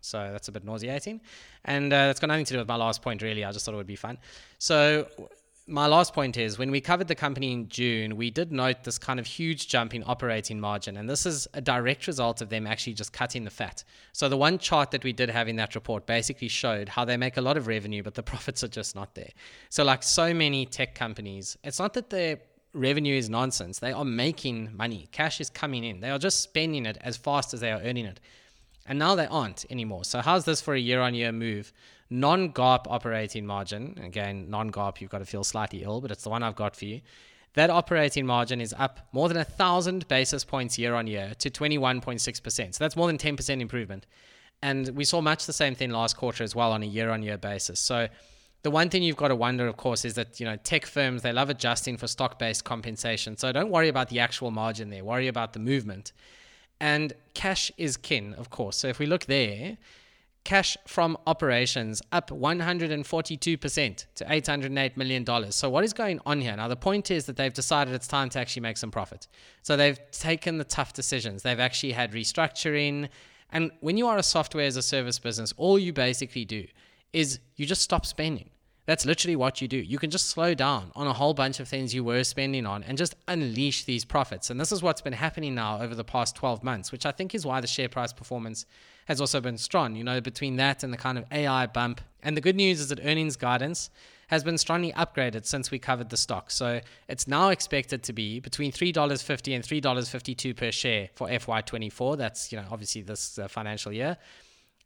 So 0.00 0.28
that's 0.30 0.48
a 0.48 0.52
bit 0.52 0.64
nauseating. 0.64 1.20
And 1.64 1.92
uh, 1.92 2.06
that's 2.06 2.20
got 2.20 2.28
nothing 2.28 2.44
to 2.44 2.52
do 2.54 2.58
with 2.58 2.68
my 2.68 2.76
last 2.76 3.02
point, 3.02 3.22
really. 3.22 3.44
I 3.44 3.52
just 3.52 3.64
thought 3.64 3.72
it 3.74 3.78
would 3.78 3.86
be 3.86 3.96
fun. 3.96 4.18
So, 4.58 5.08
my 5.66 5.86
last 5.86 6.12
point 6.12 6.36
is 6.36 6.58
when 6.58 6.70
we 6.70 6.78
covered 6.78 7.08
the 7.08 7.14
company 7.14 7.50
in 7.50 7.70
June, 7.70 8.16
we 8.18 8.30
did 8.30 8.52
note 8.52 8.84
this 8.84 8.98
kind 8.98 9.18
of 9.18 9.24
huge 9.24 9.66
jump 9.66 9.94
in 9.94 10.04
operating 10.06 10.60
margin. 10.60 10.98
And 10.98 11.08
this 11.08 11.24
is 11.24 11.48
a 11.54 11.62
direct 11.62 12.06
result 12.06 12.42
of 12.42 12.50
them 12.50 12.66
actually 12.66 12.92
just 12.92 13.14
cutting 13.14 13.44
the 13.44 13.50
fat. 13.50 13.82
So, 14.12 14.28
the 14.28 14.36
one 14.36 14.58
chart 14.58 14.90
that 14.90 15.02
we 15.04 15.14
did 15.14 15.30
have 15.30 15.48
in 15.48 15.56
that 15.56 15.74
report 15.74 16.04
basically 16.04 16.48
showed 16.48 16.90
how 16.90 17.06
they 17.06 17.16
make 17.16 17.38
a 17.38 17.40
lot 17.40 17.56
of 17.56 17.66
revenue, 17.66 18.02
but 18.02 18.14
the 18.14 18.22
profits 18.32 18.62
are 18.62 18.68
just 18.68 18.94
not 18.94 19.14
there. 19.14 19.30
So, 19.70 19.84
like 19.84 20.02
so 20.02 20.34
many 20.34 20.66
tech 20.66 20.94
companies, 20.94 21.56
it's 21.64 21.78
not 21.78 21.94
that 21.94 22.10
they're 22.10 22.40
revenue 22.74 23.16
is 23.16 23.30
nonsense. 23.30 23.78
They 23.78 23.92
are 23.92 24.04
making 24.04 24.76
money. 24.76 25.08
Cash 25.12 25.40
is 25.40 25.48
coming 25.48 25.84
in. 25.84 26.00
They 26.00 26.10
are 26.10 26.18
just 26.18 26.40
spending 26.40 26.86
it 26.86 26.98
as 27.00 27.16
fast 27.16 27.54
as 27.54 27.60
they 27.60 27.72
are 27.72 27.80
earning 27.80 28.04
it. 28.04 28.20
And 28.86 28.98
now 28.98 29.14
they 29.14 29.26
aren't 29.26 29.64
anymore. 29.70 30.04
So, 30.04 30.20
how's 30.20 30.44
this 30.44 30.60
for 30.60 30.74
a 30.74 30.78
year 30.78 31.00
on 31.00 31.14
year 31.14 31.32
move? 31.32 31.72
Non 32.10 32.52
GAAP 32.52 32.86
operating 32.86 33.46
margin, 33.46 33.98
again, 34.02 34.50
non 34.50 34.70
GAAP, 34.70 35.00
you've 35.00 35.10
got 35.10 35.20
to 35.20 35.24
feel 35.24 35.42
slightly 35.42 35.82
ill, 35.82 36.02
but 36.02 36.10
it's 36.10 36.22
the 36.22 36.28
one 36.28 36.42
I've 36.42 36.56
got 36.56 36.76
for 36.76 36.84
you. 36.84 37.00
That 37.54 37.70
operating 37.70 38.26
margin 38.26 38.60
is 38.60 38.74
up 38.76 39.08
more 39.12 39.28
than 39.28 39.38
a 39.38 39.44
thousand 39.44 40.06
basis 40.08 40.44
points 40.44 40.78
year 40.78 40.94
on 40.94 41.06
year 41.06 41.32
to 41.38 41.50
21.6%. 41.50 42.74
So, 42.74 42.84
that's 42.84 42.96
more 42.96 43.06
than 43.06 43.16
10% 43.16 43.60
improvement. 43.60 44.06
And 44.62 44.90
we 44.90 45.04
saw 45.04 45.20
much 45.20 45.46
the 45.46 45.52
same 45.52 45.74
thing 45.74 45.90
last 45.90 46.16
quarter 46.16 46.44
as 46.44 46.54
well 46.54 46.72
on 46.72 46.82
a 46.82 46.86
year 46.86 47.10
on 47.10 47.22
year 47.22 47.38
basis. 47.38 47.80
So, 47.80 48.08
the 48.64 48.70
one 48.70 48.88
thing 48.88 49.04
you've 49.04 49.16
got 49.16 49.28
to 49.28 49.36
wonder, 49.36 49.68
of 49.68 49.76
course, 49.76 50.04
is 50.04 50.14
that 50.14 50.40
you 50.40 50.46
know 50.46 50.56
tech 50.56 50.86
firms 50.86 51.22
they 51.22 51.32
love 51.32 51.50
adjusting 51.50 51.96
for 51.96 52.08
stock-based 52.08 52.64
compensation. 52.64 53.36
So 53.36 53.52
don't 53.52 53.70
worry 53.70 53.88
about 53.88 54.08
the 54.08 54.18
actual 54.18 54.50
margin 54.50 54.90
there. 54.90 55.04
Worry 55.04 55.28
about 55.28 55.52
the 55.52 55.60
movement. 55.60 56.12
And 56.80 57.12
cash 57.34 57.70
is 57.78 57.96
kin, 57.96 58.34
of 58.34 58.50
course. 58.50 58.76
So 58.76 58.88
if 58.88 58.98
we 58.98 59.06
look 59.06 59.26
there, 59.26 59.78
Cash 60.44 60.76
from 60.86 61.16
operations 61.26 62.02
up 62.12 62.28
142% 62.28 64.06
to 64.14 64.24
$808 64.26 64.96
million. 64.98 65.50
So, 65.50 65.70
what 65.70 65.84
is 65.84 65.94
going 65.94 66.20
on 66.26 66.42
here? 66.42 66.54
Now, 66.54 66.68
the 66.68 66.76
point 66.76 67.10
is 67.10 67.24
that 67.24 67.36
they've 67.36 67.52
decided 67.52 67.94
it's 67.94 68.06
time 68.06 68.28
to 68.28 68.38
actually 68.38 68.60
make 68.60 68.76
some 68.76 68.90
profit. 68.90 69.26
So, 69.62 69.74
they've 69.74 69.98
taken 70.10 70.58
the 70.58 70.64
tough 70.64 70.92
decisions. 70.92 71.42
They've 71.42 71.58
actually 71.58 71.92
had 71.92 72.12
restructuring. 72.12 73.08
And 73.52 73.70
when 73.80 73.96
you 73.96 74.06
are 74.06 74.18
a 74.18 74.22
software 74.22 74.66
as 74.66 74.76
a 74.76 74.82
service 74.82 75.18
business, 75.18 75.54
all 75.56 75.78
you 75.78 75.94
basically 75.94 76.44
do 76.44 76.66
is 77.14 77.40
you 77.56 77.64
just 77.64 77.80
stop 77.80 78.04
spending. 78.04 78.50
That's 78.86 79.06
literally 79.06 79.36
what 79.36 79.62
you 79.62 79.68
do. 79.68 79.78
You 79.78 79.98
can 79.98 80.10
just 80.10 80.28
slow 80.28 80.52
down 80.52 80.92
on 80.94 81.06
a 81.06 81.14
whole 81.14 81.32
bunch 81.32 81.58
of 81.58 81.66
things 81.68 81.94
you 81.94 82.04
were 82.04 82.22
spending 82.22 82.66
on 82.66 82.82
and 82.82 82.98
just 82.98 83.14
unleash 83.26 83.84
these 83.84 84.04
profits. 84.04 84.50
And 84.50 84.60
this 84.60 84.72
is 84.72 84.82
what's 84.82 85.00
been 85.00 85.14
happening 85.14 85.54
now 85.54 85.80
over 85.80 85.94
the 85.94 86.04
past 86.04 86.36
12 86.36 86.62
months, 86.62 86.92
which 86.92 87.06
I 87.06 87.10
think 87.10 87.34
is 87.34 87.46
why 87.46 87.60
the 87.62 87.66
share 87.66 87.88
price 87.88 88.12
performance 88.12 88.66
has 89.06 89.20
also 89.20 89.40
been 89.40 89.56
strong. 89.56 89.96
You 89.96 90.04
know, 90.04 90.20
between 90.20 90.56
that 90.56 90.82
and 90.82 90.92
the 90.92 90.98
kind 90.98 91.16
of 91.16 91.24
AI 91.32 91.66
bump. 91.66 92.02
And 92.22 92.36
the 92.36 92.42
good 92.42 92.56
news 92.56 92.78
is 92.80 92.88
that 92.88 93.00
earnings 93.02 93.36
guidance 93.36 93.88
has 94.28 94.44
been 94.44 94.58
strongly 94.58 94.92
upgraded 94.92 95.46
since 95.46 95.70
we 95.70 95.78
covered 95.78 96.10
the 96.10 96.16
stock. 96.16 96.50
So 96.50 96.80
it's 97.08 97.26
now 97.26 97.48
expected 97.48 98.02
to 98.02 98.12
be 98.12 98.40
between 98.40 98.70
$3.50 98.72 99.54
and 99.54 99.64
$3.52 99.64 100.56
per 100.56 100.70
share 100.72 101.08
for 101.14 101.28
FY24. 101.28 102.18
That's, 102.18 102.52
you 102.52 102.58
know, 102.58 102.66
obviously 102.70 103.02
this 103.02 103.38
uh, 103.38 103.48
financial 103.48 103.92
year. 103.92 104.18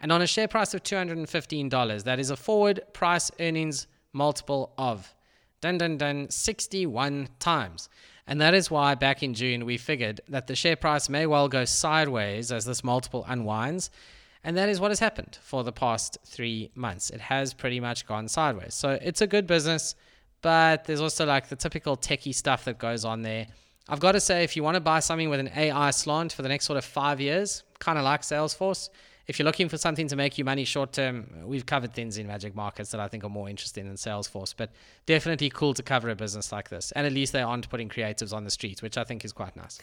And 0.00 0.12
on 0.12 0.22
a 0.22 0.26
share 0.26 0.48
price 0.48 0.74
of 0.74 0.82
$215, 0.82 2.04
that 2.04 2.20
is 2.20 2.30
a 2.30 2.36
forward 2.36 2.80
price 2.92 3.30
earnings 3.40 3.86
multiple 4.12 4.72
of 4.78 5.14
dun 5.60 5.78
dun 5.78 5.98
dun 5.98 6.30
61 6.30 7.28
times. 7.38 7.88
And 8.26 8.40
that 8.40 8.54
is 8.54 8.70
why 8.70 8.94
back 8.94 9.22
in 9.22 9.34
June 9.34 9.64
we 9.64 9.78
figured 9.78 10.20
that 10.28 10.46
the 10.46 10.54
share 10.54 10.76
price 10.76 11.08
may 11.08 11.26
well 11.26 11.48
go 11.48 11.64
sideways 11.64 12.52
as 12.52 12.64
this 12.64 12.84
multiple 12.84 13.24
unwinds. 13.26 13.90
And 14.44 14.56
that 14.56 14.68
is 14.68 14.78
what 14.78 14.90
has 14.90 15.00
happened 15.00 15.38
for 15.42 15.64
the 15.64 15.72
past 15.72 16.18
three 16.24 16.70
months. 16.74 17.10
It 17.10 17.20
has 17.20 17.52
pretty 17.52 17.80
much 17.80 18.06
gone 18.06 18.28
sideways. 18.28 18.74
So 18.74 18.98
it's 19.02 19.20
a 19.20 19.26
good 19.26 19.46
business, 19.46 19.94
but 20.42 20.84
there's 20.84 21.00
also 21.00 21.26
like 21.26 21.48
the 21.48 21.56
typical 21.56 21.96
techie 21.96 22.34
stuff 22.34 22.64
that 22.66 22.78
goes 22.78 23.04
on 23.04 23.22
there. 23.22 23.48
I've 23.88 24.00
got 24.00 24.12
to 24.12 24.20
say, 24.20 24.44
if 24.44 24.54
you 24.54 24.62
want 24.62 24.74
to 24.74 24.80
buy 24.80 25.00
something 25.00 25.30
with 25.30 25.40
an 25.40 25.50
AI 25.56 25.90
slant 25.90 26.32
for 26.32 26.42
the 26.42 26.48
next 26.48 26.66
sort 26.66 26.76
of 26.76 26.84
five 26.84 27.20
years, 27.20 27.64
kind 27.78 27.98
of 27.98 28.04
like 28.04 28.20
Salesforce, 28.20 28.90
if 29.28 29.38
you're 29.38 29.44
looking 29.44 29.68
for 29.68 29.76
something 29.76 30.08
to 30.08 30.16
make 30.16 30.38
you 30.38 30.44
money 30.44 30.64
short 30.64 30.92
term, 30.94 31.28
we've 31.44 31.66
covered 31.66 31.92
things 31.92 32.16
in 32.16 32.26
Magic 32.26 32.54
Markets 32.54 32.90
that 32.92 33.00
I 33.00 33.08
think 33.08 33.24
are 33.24 33.28
more 33.28 33.46
interesting 33.46 33.84
than 33.84 33.96
Salesforce, 33.96 34.54
but 34.56 34.70
definitely 35.04 35.50
cool 35.50 35.74
to 35.74 35.82
cover 35.82 36.08
a 36.08 36.16
business 36.16 36.50
like 36.50 36.70
this. 36.70 36.92
And 36.92 37.06
at 37.06 37.12
least 37.12 37.34
they 37.34 37.42
aren't 37.42 37.68
putting 37.68 37.90
creatives 37.90 38.32
on 38.32 38.44
the 38.44 38.50
street, 38.50 38.80
which 38.80 38.96
I 38.96 39.04
think 39.04 39.26
is 39.26 39.34
quite 39.34 39.54
nice. 39.54 39.80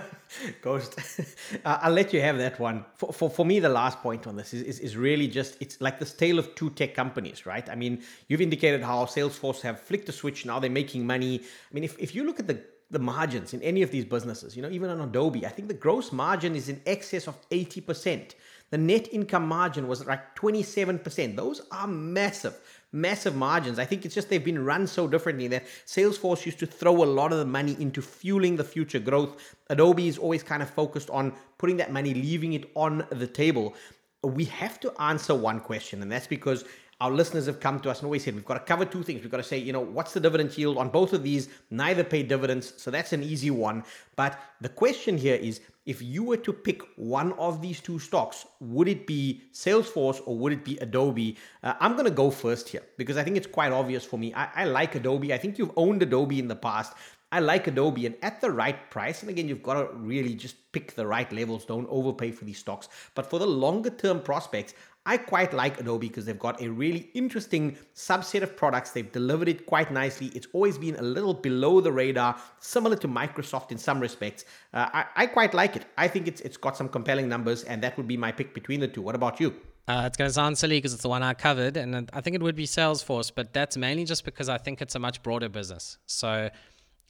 Ghost, 0.60 0.98
I'll 1.64 1.92
let 1.92 2.12
you 2.12 2.20
have 2.20 2.36
that 2.36 2.60
one. 2.60 2.84
For, 2.96 3.14
for, 3.14 3.30
for 3.30 3.46
me, 3.46 3.60
the 3.60 3.70
last 3.70 3.98
point 4.00 4.26
on 4.26 4.36
this 4.36 4.52
is, 4.52 4.60
is, 4.60 4.78
is 4.80 4.96
really 4.96 5.26
just 5.26 5.56
it's 5.60 5.80
like 5.80 5.98
this 5.98 6.12
tale 6.12 6.38
of 6.38 6.54
two 6.54 6.68
tech 6.70 6.94
companies, 6.94 7.46
right? 7.46 7.66
I 7.70 7.74
mean, 7.74 8.02
you've 8.28 8.42
indicated 8.42 8.82
how 8.82 9.06
Salesforce 9.06 9.62
have 9.62 9.80
flicked 9.80 10.04
the 10.04 10.12
switch. 10.12 10.44
Now 10.44 10.58
they're 10.58 10.70
making 10.70 11.06
money. 11.06 11.40
I 11.40 11.74
mean, 11.74 11.84
if, 11.84 11.98
if 11.98 12.14
you 12.14 12.24
look 12.24 12.38
at 12.38 12.46
the 12.46 12.62
the 12.90 12.98
margins 12.98 13.54
in 13.54 13.62
any 13.62 13.80
of 13.80 13.90
these 13.90 14.04
businesses, 14.04 14.54
you 14.54 14.60
know, 14.60 14.68
even 14.68 14.90
on 14.90 15.00
Adobe, 15.00 15.46
I 15.46 15.48
think 15.48 15.68
the 15.68 15.74
gross 15.74 16.12
margin 16.12 16.54
is 16.54 16.68
in 16.68 16.78
excess 16.84 17.26
of 17.26 17.36
80%. 17.48 18.34
The 18.72 18.78
net 18.78 19.12
income 19.12 19.46
margin 19.46 19.86
was 19.86 20.06
like 20.06 20.34
27%. 20.34 21.36
Those 21.36 21.60
are 21.70 21.86
massive, 21.86 22.56
massive 22.90 23.36
margins. 23.36 23.78
I 23.78 23.84
think 23.84 24.06
it's 24.06 24.14
just 24.14 24.30
they've 24.30 24.42
been 24.42 24.64
run 24.64 24.86
so 24.86 25.06
differently 25.06 25.46
that 25.48 25.66
Salesforce 25.84 26.46
used 26.46 26.58
to 26.60 26.66
throw 26.66 27.04
a 27.04 27.04
lot 27.04 27.34
of 27.34 27.38
the 27.38 27.44
money 27.44 27.76
into 27.78 28.00
fueling 28.00 28.56
the 28.56 28.64
future 28.64 28.98
growth. 28.98 29.36
Adobe 29.68 30.08
is 30.08 30.16
always 30.16 30.42
kind 30.42 30.62
of 30.62 30.70
focused 30.70 31.10
on 31.10 31.34
putting 31.58 31.76
that 31.76 31.92
money, 31.92 32.14
leaving 32.14 32.54
it 32.54 32.70
on 32.74 33.06
the 33.10 33.26
table. 33.26 33.74
We 34.22 34.46
have 34.46 34.80
to 34.80 35.02
answer 35.02 35.34
one 35.34 35.60
question, 35.60 36.00
and 36.00 36.10
that's 36.10 36.26
because 36.26 36.64
our 37.02 37.10
listeners 37.10 37.46
have 37.46 37.58
come 37.58 37.80
to 37.80 37.90
us 37.90 37.98
and 37.98 38.04
always 38.06 38.22
said 38.22 38.32
we've 38.32 38.44
got 38.44 38.54
to 38.54 38.60
cover 38.60 38.84
two 38.84 39.02
things. 39.02 39.22
We've 39.22 39.30
got 39.30 39.38
to 39.38 39.42
say, 39.42 39.58
you 39.58 39.72
know, 39.72 39.80
what's 39.80 40.12
the 40.12 40.20
dividend 40.20 40.56
yield 40.56 40.78
on 40.78 40.88
both 40.88 41.12
of 41.12 41.24
these? 41.24 41.48
Neither 41.70 42.04
pay 42.04 42.22
dividends, 42.22 42.74
so 42.76 42.92
that's 42.92 43.12
an 43.12 43.24
easy 43.24 43.50
one. 43.50 43.82
But 44.14 44.38
the 44.60 44.68
question 44.68 45.18
here 45.18 45.34
is 45.34 45.60
if 45.84 46.00
you 46.00 46.22
were 46.22 46.36
to 46.36 46.52
pick 46.52 46.80
one 46.94 47.32
of 47.32 47.60
these 47.60 47.80
two 47.80 47.98
stocks, 47.98 48.46
would 48.60 48.86
it 48.86 49.04
be 49.04 49.42
Salesforce 49.52 50.20
or 50.26 50.38
would 50.38 50.52
it 50.52 50.64
be 50.64 50.78
Adobe? 50.78 51.36
Uh, 51.64 51.74
I'm 51.80 51.94
going 51.94 52.04
to 52.04 52.12
go 52.12 52.30
first 52.30 52.68
here 52.68 52.84
because 52.96 53.16
I 53.16 53.24
think 53.24 53.36
it's 53.36 53.48
quite 53.48 53.72
obvious 53.72 54.04
for 54.04 54.16
me. 54.16 54.32
I, 54.34 54.62
I 54.62 54.64
like 54.66 54.94
Adobe. 54.94 55.34
I 55.34 55.38
think 55.38 55.58
you've 55.58 55.72
owned 55.76 56.04
Adobe 56.04 56.38
in 56.38 56.46
the 56.46 56.54
past. 56.54 56.92
I 57.32 57.40
like 57.40 57.66
Adobe 57.66 58.04
and 58.04 58.14
at 58.20 58.42
the 58.42 58.50
right 58.50 58.90
price. 58.90 59.22
And 59.22 59.30
again, 59.30 59.48
you've 59.48 59.62
got 59.62 59.74
to 59.74 59.88
really 59.96 60.34
just 60.34 60.54
pick 60.72 60.94
the 60.94 61.06
right 61.06 61.32
levels. 61.32 61.64
Don't 61.64 61.88
overpay 61.88 62.30
for 62.30 62.44
these 62.44 62.58
stocks. 62.58 62.88
But 63.14 63.28
for 63.28 63.38
the 63.38 63.46
longer 63.46 63.88
term 63.88 64.20
prospects, 64.20 64.74
I 65.04 65.16
quite 65.16 65.52
like 65.52 65.80
Adobe 65.80 66.06
because 66.06 66.26
they've 66.26 66.38
got 66.38 66.62
a 66.62 66.68
really 66.68 67.10
interesting 67.14 67.76
subset 67.94 68.42
of 68.42 68.56
products. 68.56 68.92
They've 68.92 69.10
delivered 69.10 69.48
it 69.48 69.66
quite 69.66 69.90
nicely. 69.90 70.28
It's 70.28 70.46
always 70.52 70.78
been 70.78 70.94
a 70.96 71.02
little 71.02 71.34
below 71.34 71.80
the 71.80 71.90
radar, 71.90 72.40
similar 72.60 72.94
to 72.96 73.08
Microsoft 73.08 73.72
in 73.72 73.78
some 73.78 73.98
respects. 73.98 74.44
Uh, 74.72 74.88
I, 74.92 75.04
I, 75.16 75.26
quite 75.26 75.54
like 75.54 75.74
it. 75.74 75.86
I 75.98 76.06
think 76.06 76.28
it's 76.28 76.40
it's 76.42 76.56
got 76.56 76.76
some 76.76 76.88
compelling 76.88 77.28
numbers, 77.28 77.64
and 77.64 77.82
that 77.82 77.96
would 77.96 78.06
be 78.06 78.16
my 78.16 78.30
pick 78.30 78.54
between 78.54 78.78
the 78.78 78.86
two. 78.86 79.02
What 79.02 79.16
about 79.16 79.40
you? 79.40 79.54
Uh, 79.88 80.04
it's 80.06 80.16
going 80.16 80.28
to 80.28 80.32
sound 80.32 80.56
silly 80.56 80.78
because 80.78 80.94
it's 80.94 81.02
the 81.02 81.08
one 81.08 81.24
I 81.24 81.34
covered, 81.34 81.76
and 81.76 82.08
I 82.12 82.20
think 82.20 82.36
it 82.36 82.42
would 82.42 82.54
be 82.54 82.66
Salesforce, 82.66 83.32
but 83.34 83.52
that's 83.52 83.76
mainly 83.76 84.04
just 84.04 84.24
because 84.24 84.48
I 84.48 84.58
think 84.58 84.80
it's 84.80 84.94
a 84.94 85.00
much 85.00 85.20
broader 85.24 85.48
business. 85.48 85.98
So 86.06 86.50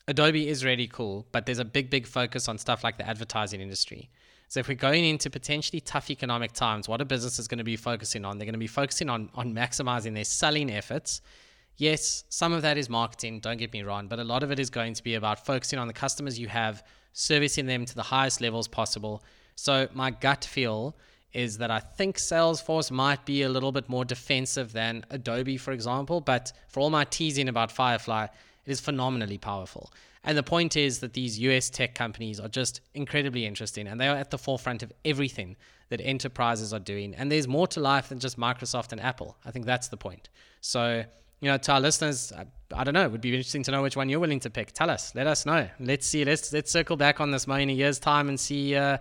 Adobe 0.09 0.49
is 0.49 0.65
really 0.65 0.87
cool, 0.87 1.27
but 1.31 1.45
there's 1.45 1.59
a 1.59 1.65
big, 1.67 1.91
big 1.91 2.07
focus 2.07 2.49
on 2.49 2.57
stuff 2.57 2.83
like 2.83 2.97
the 2.97 3.07
advertising 3.07 3.61
industry. 3.61 4.09
So 4.53 4.61
if 4.61 4.69
we're 4.69 4.75
going 4.75 5.07
into 5.07 5.31
potentially 5.31 5.81
tough 5.81 6.11
economic 6.11 6.53
times, 6.53 6.87
what 6.87 7.01
a 7.01 7.07
business 7.07 7.39
is 7.39 7.49
going 7.49 7.57
to 7.57 7.65
be 7.65 7.77
focusing 7.77 8.27
on? 8.27 8.37
They're 8.37 8.45
going 8.45 8.53
to 8.53 8.59
be 8.59 8.67
focusing 8.67 9.09
on 9.09 9.31
on 9.35 9.55
maximizing 9.55 10.13
their 10.13 10.27
selling 10.27 10.71
efforts. 10.71 11.23
Yes, 11.79 12.25
some 12.29 12.53
of 12.53 12.61
that 12.61 12.77
is 12.77 12.91
marketing, 12.91 13.41
don't 13.41 13.57
get 13.57 13.73
me 13.73 13.83
wrong, 13.83 14.09
but 14.09 14.19
a 14.19 14.25
lot 14.25 14.43
of 14.43 14.51
it 14.51 14.59
is 14.59 14.69
going 14.69 14.93
to 14.93 15.03
be 15.03 15.15
about 15.15 15.47
focusing 15.47 15.79
on 15.79 15.87
the 15.87 15.95
customers 15.95 16.39
you 16.39 16.49
have, 16.49 16.85
servicing 17.15 17.65
them 17.65 17.87
to 17.87 17.95
the 17.95 18.03
highest 18.03 18.43
levels 18.43 18.69
possible. 18.69 19.25
So 19.57 19.89
my 19.95 20.11
gut 20.11 20.45
feel 20.45 20.95
is 21.33 21.57
that 21.57 21.71
I 21.71 21.79
think 21.79 22.19
Salesforce 22.19 22.91
might 22.91 23.25
be 23.25 23.45
a 23.45 23.49
little 23.49 23.73
bit 23.73 23.89
more 23.89 24.05
defensive 24.05 24.75
than 24.75 25.07
Adobe, 25.09 25.57
for 25.57 25.73
example. 25.73 26.21
But 26.21 26.53
for 26.69 26.81
all 26.81 26.91
my 26.91 27.05
teasing 27.05 27.49
about 27.49 27.73
Firefly, 27.73 28.25
it 28.25 28.71
is 28.71 28.81
phenomenally 28.81 29.39
powerful. 29.39 29.91
And 30.25 30.39
the 30.39 30.43
point 30.43 30.77
is 30.77 31.01
that 31.01 31.15
these 31.15 31.39
US 31.41 31.69
tech 31.69 31.95
companies 31.95 32.39
are 32.39 32.49
just 32.49 32.81
incredibly 32.95 33.45
interesting 33.45 33.89
and 33.89 34.01
they 34.01 34.09
are 34.09 34.17
at 34.17 34.31
the 34.31 34.39
forefront 34.39 34.83
of 34.83 34.93
everything 35.05 35.57
that 35.89 36.01
enterprises 36.01 36.73
are 36.73 36.79
doing. 36.79 37.15
And 37.15 37.31
there's 37.31 37.49
more 37.49 37.67
to 37.69 37.81
life 37.81 38.09
than 38.09 38.19
just 38.19 38.39
Microsoft 38.39 38.93
and 38.93 39.01
Apple. 39.01 39.37
I 39.45 39.51
think 39.51 39.67
that's 39.67 39.89
the 39.89 39.97
point. 39.97 40.29
So, 40.61 41.05
you 41.41 41.49
know, 41.51 41.59
to 41.59 41.73
our 41.73 41.81
listeners, 41.81 42.33
I, 42.33 42.47
I 42.75 42.85
don't 42.85 42.95
know, 42.95 43.05
it 43.05 43.11
would 43.11 43.21
be 43.21 43.31
interesting 43.31 43.65
to 43.65 43.73
know 43.73 43.83
which 43.83 43.97
one 43.97 44.09
you're 44.09 44.21
willing 44.21 44.41
to 44.41 44.51
pick. 44.51 44.73
Tell 44.73 44.89
us, 44.89 45.15
let 45.15 45.27
us 45.27 45.45
know. 45.45 45.69
Let's 45.81 46.07
see, 46.07 46.25
let's 46.25 46.53
let's 46.53 46.71
circle 46.71 46.97
back 46.97 47.21
on 47.21 47.33
this 47.33 47.47
money 47.47 47.65
in 47.65 47.71
a 47.71 47.75
year's 47.75 47.99
time 47.99 48.29
and 48.29 48.39
see 48.39 48.77
uh, 48.77 48.99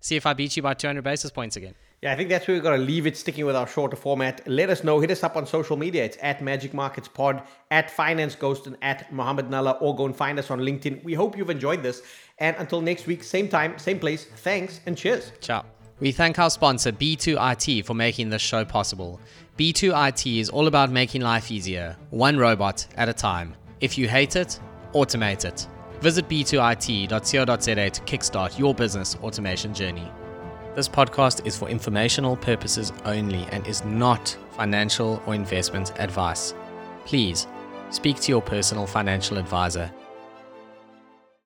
see 0.00 0.16
if 0.16 0.26
I 0.26 0.34
beat 0.34 0.56
you 0.56 0.62
by 0.62 0.74
200 0.74 1.02
basis 1.02 1.30
points 1.30 1.56
again. 1.56 1.74
Yeah, 2.04 2.12
I 2.12 2.16
think 2.16 2.28
that's 2.28 2.46
where 2.46 2.54
we're 2.54 2.62
going 2.62 2.78
to 2.78 2.84
leave 2.84 3.06
it, 3.06 3.16
sticking 3.16 3.46
with 3.46 3.56
our 3.56 3.66
shorter 3.66 3.96
format. 3.96 4.46
Let 4.46 4.68
us 4.68 4.84
know. 4.84 5.00
Hit 5.00 5.10
us 5.10 5.24
up 5.24 5.36
on 5.36 5.46
social 5.46 5.74
media. 5.74 6.04
It's 6.04 6.18
at 6.20 6.42
Magic 6.42 6.74
Markets 6.74 7.08
Pod, 7.08 7.42
at 7.70 7.90
Finance 7.90 8.34
Ghost, 8.34 8.66
and 8.66 8.76
at 8.82 9.10
Mohammed 9.10 9.46
Nalla, 9.48 9.80
or 9.80 9.96
go 9.96 10.04
and 10.04 10.14
find 10.14 10.38
us 10.38 10.50
on 10.50 10.60
LinkedIn. 10.60 11.02
We 11.02 11.14
hope 11.14 11.34
you've 11.34 11.48
enjoyed 11.48 11.82
this. 11.82 12.02
And 12.40 12.54
until 12.58 12.82
next 12.82 13.06
week, 13.06 13.24
same 13.24 13.48
time, 13.48 13.78
same 13.78 13.98
place, 13.98 14.26
thanks 14.26 14.80
and 14.84 14.98
cheers. 14.98 15.32
Ciao. 15.40 15.64
We 15.98 16.12
thank 16.12 16.38
our 16.38 16.50
sponsor, 16.50 16.92
B2IT, 16.92 17.86
for 17.86 17.94
making 17.94 18.28
this 18.28 18.42
show 18.42 18.66
possible. 18.66 19.18
B2IT 19.56 20.40
is 20.40 20.50
all 20.50 20.66
about 20.66 20.90
making 20.90 21.22
life 21.22 21.50
easier, 21.50 21.96
one 22.10 22.36
robot 22.36 22.86
at 22.98 23.08
a 23.08 23.14
time. 23.14 23.54
If 23.80 23.96
you 23.96 24.08
hate 24.10 24.36
it, 24.36 24.60
automate 24.92 25.46
it. 25.46 25.66
Visit 26.02 26.28
b2it.co.za 26.28 27.90
to 27.90 28.00
kickstart 28.02 28.58
your 28.58 28.74
business 28.74 29.16
automation 29.22 29.72
journey. 29.72 30.12
This 30.74 30.88
podcast 30.88 31.46
is 31.46 31.56
for 31.56 31.68
informational 31.68 32.36
purposes 32.36 32.92
only 33.04 33.46
and 33.52 33.64
is 33.64 33.84
not 33.84 34.36
financial 34.56 35.22
or 35.24 35.32
investment 35.32 35.92
advice. 36.00 36.52
Please 37.04 37.46
speak 37.90 38.18
to 38.22 38.32
your 38.32 38.42
personal 38.42 38.84
financial 38.84 39.38
advisor 39.38 39.88